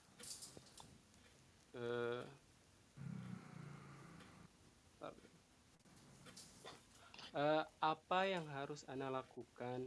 Uh, 7.37 7.67
apa 7.85 8.21
yang 8.25 8.49
harus 8.49 8.89
Ana 8.89 9.13
lakukan 9.13 9.85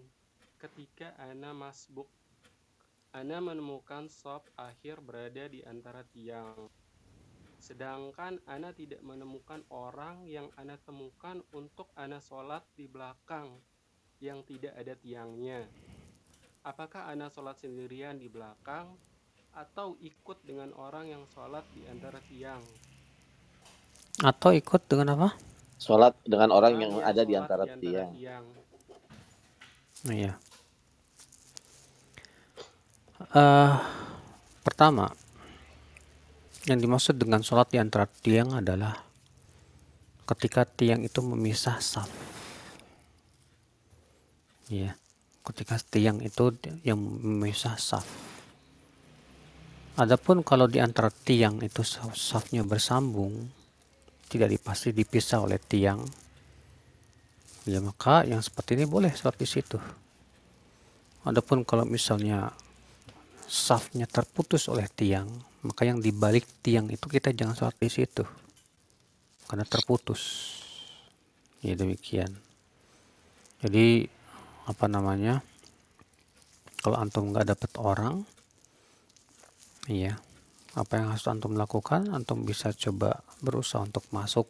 ketika 0.62 1.18
Ana 1.18 1.58
masbuk? 1.58 2.06
Ana 3.18 3.42
menemukan 3.42 4.06
sop 4.14 4.46
akhir 4.54 5.02
berada 5.02 5.50
di 5.50 5.66
antara 5.66 6.06
tiang. 6.14 6.70
Sedangkan 7.58 8.38
Ana 8.46 8.78
tidak 8.78 9.02
menemukan 9.02 9.66
orang 9.74 10.22
yang 10.30 10.54
Ana 10.54 10.78
temukan 10.86 11.42
untuk 11.50 11.90
Ana 11.98 12.22
sholat 12.22 12.62
di 12.78 12.86
belakang 12.86 13.58
yang 14.22 14.46
tidak 14.46 14.78
ada 14.78 14.94
tiangnya. 14.94 15.66
Apakah 16.68 17.08
Ana 17.08 17.32
sholat 17.32 17.64
sendirian 17.64 18.20
di 18.20 18.28
belakang 18.28 18.92
atau 19.56 19.96
ikut 20.04 20.44
dengan 20.44 20.76
orang 20.76 21.08
yang 21.08 21.24
sholat 21.32 21.64
di 21.72 21.88
antara 21.88 22.20
tiang? 22.28 22.60
atau 24.18 24.50
ikut 24.50 24.82
dengan 24.90 25.14
apa 25.14 25.30
Sholat 25.78 26.18
dengan 26.26 26.50
orang 26.50 26.74
yang 26.82 26.94
ada 27.06 27.22
di 27.22 27.38
sholat 27.38 27.46
antara 27.46 27.66
tiang. 27.78 28.10
tiang. 28.18 28.46
Iya. 30.10 30.34
Eh, 33.22 33.74
pertama, 34.66 35.14
yang 36.66 36.82
dimaksud 36.82 37.14
dengan 37.22 37.46
sholat 37.46 37.70
di 37.70 37.78
antara 37.78 38.10
tiang 38.10 38.58
adalah 38.58 39.06
ketika 40.34 40.66
tiang 40.66 41.06
itu 41.06 41.22
memisah 41.22 41.78
saf. 41.78 42.10
Ya, 44.74 44.98
ketika 45.48 45.80
tiang 45.80 46.20
itu 46.20 46.52
yang 46.84 47.00
memisah 47.00 47.80
saf. 47.80 48.04
Adapun 49.98 50.44
kalau 50.44 50.68
di 50.68 50.78
antara 50.78 51.10
tiang 51.10 51.64
itu 51.64 51.82
saf- 51.82 52.20
safnya 52.20 52.62
bersambung, 52.68 53.50
tidak 54.28 54.52
dipasti 54.54 54.92
dipisah 54.92 55.42
oleh 55.42 55.58
tiang, 55.58 56.04
ya 57.64 57.80
maka 57.80 58.28
yang 58.28 58.44
seperti 58.44 58.76
ini 58.76 58.86
boleh 58.86 59.10
sholat 59.16 59.40
di 59.40 59.48
situ. 59.48 59.80
Adapun 61.26 61.64
kalau 61.64 61.88
misalnya 61.88 62.52
safnya 63.48 64.06
terputus 64.06 64.68
oleh 64.68 64.86
tiang, 64.92 65.32
maka 65.64 65.88
yang 65.88 66.04
dibalik 66.04 66.44
tiang 66.62 66.92
itu 66.92 67.08
kita 67.08 67.32
jangan 67.32 67.56
sholat 67.56 67.78
di 67.80 67.90
situ, 67.90 68.28
karena 69.48 69.66
terputus. 69.66 70.54
Ya 71.66 71.74
demikian. 71.74 72.38
Jadi 73.66 74.06
apa 74.68 74.86
namanya? 74.92 75.40
Kalau 76.84 77.00
antum 77.00 77.32
nggak 77.32 77.48
dapat 77.56 77.72
orang, 77.80 78.28
iya, 79.88 80.20
apa 80.76 81.00
yang 81.00 81.16
harus 81.16 81.26
antum 81.26 81.56
lakukan? 81.56 82.12
Antum 82.12 82.44
bisa 82.44 82.76
coba 82.76 83.24
berusaha 83.42 83.82
untuk 83.82 84.04
masuk 84.12 84.46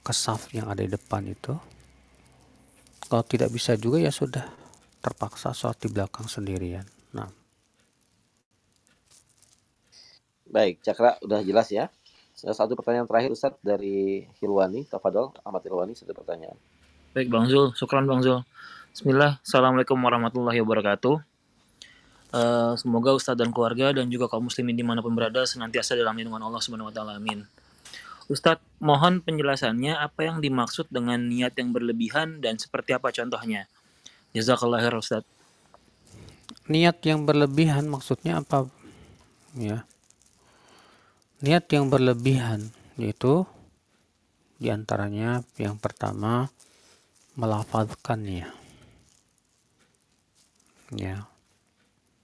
ke 0.00 0.12
saf 0.14 0.48
yang 0.56 0.70
ada 0.70 0.80
di 0.80 0.90
depan 0.94 1.26
itu. 1.28 1.52
Kalau 3.10 3.26
tidak 3.26 3.50
bisa 3.50 3.74
juga 3.74 3.98
ya 4.00 4.14
sudah 4.14 4.46
terpaksa 5.02 5.50
sholat 5.50 5.82
di 5.82 5.88
belakang 5.90 6.30
sendirian. 6.30 6.86
Nah, 7.12 7.28
Baik, 10.50 10.82
Cakra 10.82 11.14
udah 11.22 11.46
jelas 11.46 11.70
ya. 11.70 11.86
Satu 12.34 12.74
pertanyaan 12.74 13.06
terakhir 13.06 13.30
Ustaz 13.30 13.54
dari 13.62 14.26
Hilwani, 14.42 14.82
Tafadol, 14.82 15.30
Ahmad 15.46 15.62
Hilwani, 15.62 15.94
satu 15.94 16.10
pertanyaan. 16.10 16.58
Baik 17.14 17.30
Bang 17.30 17.46
Zul, 17.46 17.70
syukran 17.78 18.06
Bang 18.10 18.24
Zul. 18.24 18.42
Bismillah, 18.90 19.38
Assalamualaikum 19.46 19.94
warahmatullahi 19.94 20.58
wabarakatuh. 20.66 21.22
Uh, 22.34 22.74
semoga 22.74 23.14
Ustadz 23.14 23.38
dan 23.38 23.54
keluarga 23.54 23.94
dan 23.94 24.10
juga 24.10 24.26
kaum 24.26 24.50
muslimin 24.50 24.74
di 24.74 24.82
mana 24.82 24.98
pun 24.98 25.14
berada 25.14 25.46
senantiasa 25.46 25.94
dalam 25.94 26.18
lindungan 26.18 26.42
Allah 26.42 26.58
Subhanahu 26.58 26.90
Wa 26.90 26.94
Taala. 26.98 27.22
Amin. 27.22 27.46
Ustadz, 28.26 28.58
mohon 28.82 29.22
penjelasannya 29.22 29.94
apa 29.94 30.26
yang 30.26 30.42
dimaksud 30.42 30.90
dengan 30.90 31.22
niat 31.22 31.54
yang 31.54 31.70
berlebihan 31.70 32.42
dan 32.42 32.58
seperti 32.58 32.90
apa 32.90 33.14
contohnya. 33.14 33.70
Jazakallah 34.34 34.82
khair 34.82 34.98
Ustadz. 34.98 35.30
niat 36.66 36.98
yang 37.06 37.22
berlebihan 37.22 37.86
maksudnya 37.86 38.42
apa? 38.42 38.66
Ya. 39.54 39.86
Niat 41.46 41.70
yang 41.70 41.86
berlebihan 41.86 42.74
yaitu 42.98 43.46
di 44.58 44.66
antaranya 44.74 45.46
yang 45.62 45.78
pertama 45.78 46.50
melafazkannya. 47.38 48.59
Ya. 50.94 51.30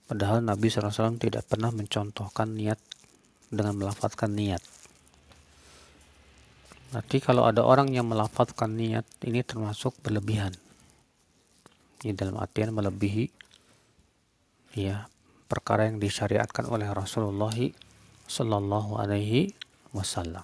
Padahal 0.07 0.43
Nabi 0.43 0.71
SAW 0.71 1.19
tidak 1.19 1.47
pernah 1.47 1.71
mencontohkan 1.71 2.55
niat 2.55 2.79
dengan 3.51 3.75
melafazkan 3.79 4.31
niat. 4.31 4.63
Berarti 6.91 7.19
kalau 7.19 7.43
ada 7.43 7.67
orang 7.67 7.91
yang 7.91 8.07
melafazkan 8.07 8.79
niat 8.79 9.03
ini 9.27 9.43
termasuk 9.43 9.95
berlebihan. 9.99 10.55
Ini 12.03 12.15
dalam 12.15 12.39
artian 12.39 12.71
melebihi 12.71 13.27
ya 14.79 15.11
perkara 15.51 15.91
yang 15.91 15.99
disyariatkan 15.99 16.67
oleh 16.71 16.87
Rasulullah 16.91 17.55
Sallallahu 18.27 18.99
Alaihi 18.99 19.51
Wasallam. 19.91 20.43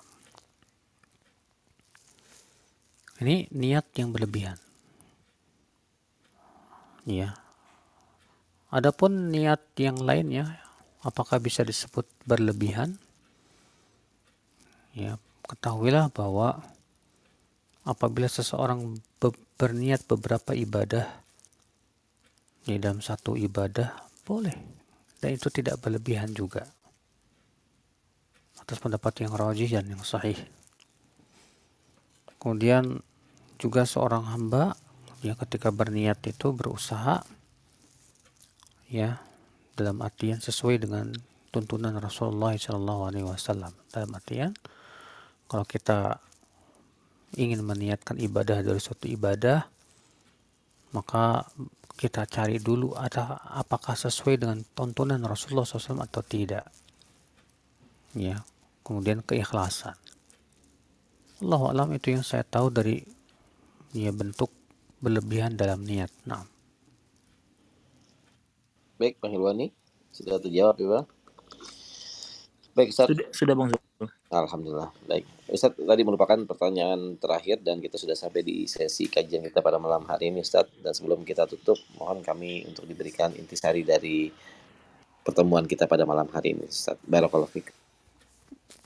Ini 3.23 3.47
niat 3.55 3.87
yang 3.95 4.11
berlebihan. 4.11 4.59
Ya. 7.07 7.42
Adapun 8.73 9.29
niat 9.29 9.61
yang 9.77 10.01
lainnya, 10.01 10.57
apakah 11.05 11.37
bisa 11.37 11.61
disebut 11.61 12.09
berlebihan? 12.25 12.97
Ya, 14.97 15.21
ketahuilah 15.45 16.09
bahwa 16.09 16.65
apabila 17.85 18.25
seseorang 18.25 18.97
be 19.21 19.29
berniat 19.61 20.09
beberapa 20.09 20.57
ibadah 20.57 21.05
di 22.65 22.81
dalam 22.81 23.05
satu 23.05 23.37
ibadah 23.37 23.93
boleh. 24.25 24.57
Dan 25.21 25.37
itu 25.37 25.53
tidak 25.53 25.77
berlebihan 25.77 26.33
juga. 26.33 26.65
Atas 28.57 28.81
pendapat 28.81 29.21
yang 29.21 29.37
rajih 29.37 29.69
dan 29.69 29.85
yang 29.85 30.01
sahih. 30.01 30.35
Kemudian 32.41 33.05
juga 33.61 33.85
seorang 33.85 34.25
hamba 34.33 34.73
yang 35.21 35.37
ketika 35.37 35.69
berniat 35.69 36.19
itu 36.25 36.51
berusaha 36.51 37.23
ya 38.93 39.17
dalam 39.73 40.05
artian 40.05 40.37
sesuai 40.37 40.85
dengan 40.85 41.09
tuntunan 41.49 41.97
Rasulullah 41.97 42.53
SAW 42.53 43.09
dalam 43.89 44.11
artian 44.13 44.53
kalau 45.49 45.65
kita 45.65 46.21
ingin 47.33 47.65
meniatkan 47.65 48.21
ibadah 48.21 48.61
dari 48.61 48.77
suatu 48.77 49.09
ibadah 49.09 49.65
maka 50.93 51.49
kita 51.97 52.25
cari 52.29 52.61
dulu 52.61 52.93
ada 52.93 53.41
apakah 53.53 53.97
sesuai 53.97 54.41
dengan 54.41 54.61
tontonan 54.77 55.21
Rasulullah 55.25 55.65
SAW 55.65 56.05
atau 56.05 56.21
tidak. 56.25 56.65
Ya 58.13 58.45
kemudian 58.85 59.25
keikhlasan. 59.25 59.97
Allah 61.41 61.61
alam 61.73 61.89
itu 61.97 62.13
yang 62.13 62.21
saya 62.21 62.45
tahu 62.45 62.69
dari 62.69 63.01
ya 63.93 64.13
bentuk 64.13 64.53
berlebihan 65.01 65.57
dalam 65.57 65.81
niat. 65.81 66.13
Nah 66.29 66.45
Baik, 69.01 69.17
Bang 69.17 69.33
Hilwani. 69.33 69.73
Sudah 70.13 70.37
terjawab 70.37 70.77
ya, 70.77 70.87
Bang? 70.99 71.05
Baik, 72.73 72.89
Ustaz. 72.93 73.07
Sudah, 73.09 73.27
sudah 73.33 73.55
Bang. 73.57 73.69
Alhamdulillah. 74.33 74.89
Baik. 75.05 75.25
Ustaz, 75.49 75.77
tadi 75.77 76.01
merupakan 76.01 76.37
pertanyaan 76.45 77.17
terakhir 77.21 77.61
dan 77.61 77.77
kita 77.77 78.01
sudah 78.01 78.17
sampai 78.17 78.41
di 78.41 78.65
sesi 78.65 79.05
kajian 79.05 79.45
kita 79.45 79.61
pada 79.61 79.77
malam 79.77 80.05
hari 80.09 80.33
ini, 80.33 80.41
Ustaz. 80.41 80.69
Dan 80.81 80.93
sebelum 80.93 81.21
kita 81.21 81.45
tutup, 81.45 81.77
mohon 82.01 82.25
kami 82.25 82.65
untuk 82.65 82.89
diberikan 82.89 83.33
intisari 83.37 83.85
dari 83.85 84.29
pertemuan 85.21 85.69
kita 85.69 85.85
pada 85.85 86.05
malam 86.05 86.25
hari 86.33 86.57
ini, 86.57 86.65
Ustaz. 86.65 86.97
Barakallahu 87.05 87.49
fiik. 87.53 87.69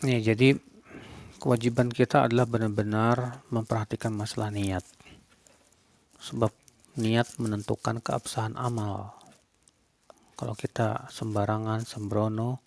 Ya, 0.03 0.19
jadi 0.19 0.59
kewajiban 1.39 1.89
kita 1.89 2.27
adalah 2.27 2.45
benar-benar 2.45 3.41
memperhatikan 3.49 4.11
masalah 4.11 4.51
niat. 4.51 4.83
Sebab 6.19 6.51
niat 6.99 7.39
menentukan 7.39 8.03
keabsahan 8.03 8.57
amal. 8.59 9.15
Kalau 10.37 10.53
kita 10.53 11.09
sembarangan, 11.09 11.81
sembrono, 11.81 12.61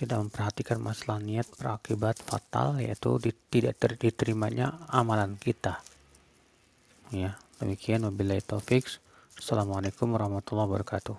tidak 0.00 0.24
memperhatikan 0.24 0.80
masalah 0.80 1.20
niat 1.20 1.44
berakibat 1.60 2.16
fatal 2.24 2.80
yaitu 2.80 3.20
tidak 3.52 3.76
diterimanya 4.00 4.88
amalan 4.88 5.36
kita. 5.36 5.84
Ya, 7.12 7.36
demikian 7.60 8.08
wabillahi 8.08 8.40
taufik. 8.40 8.88
Assalamualaikum 9.36 10.16
warahmatullahi 10.16 10.64
wabarakatuh. 10.64 11.18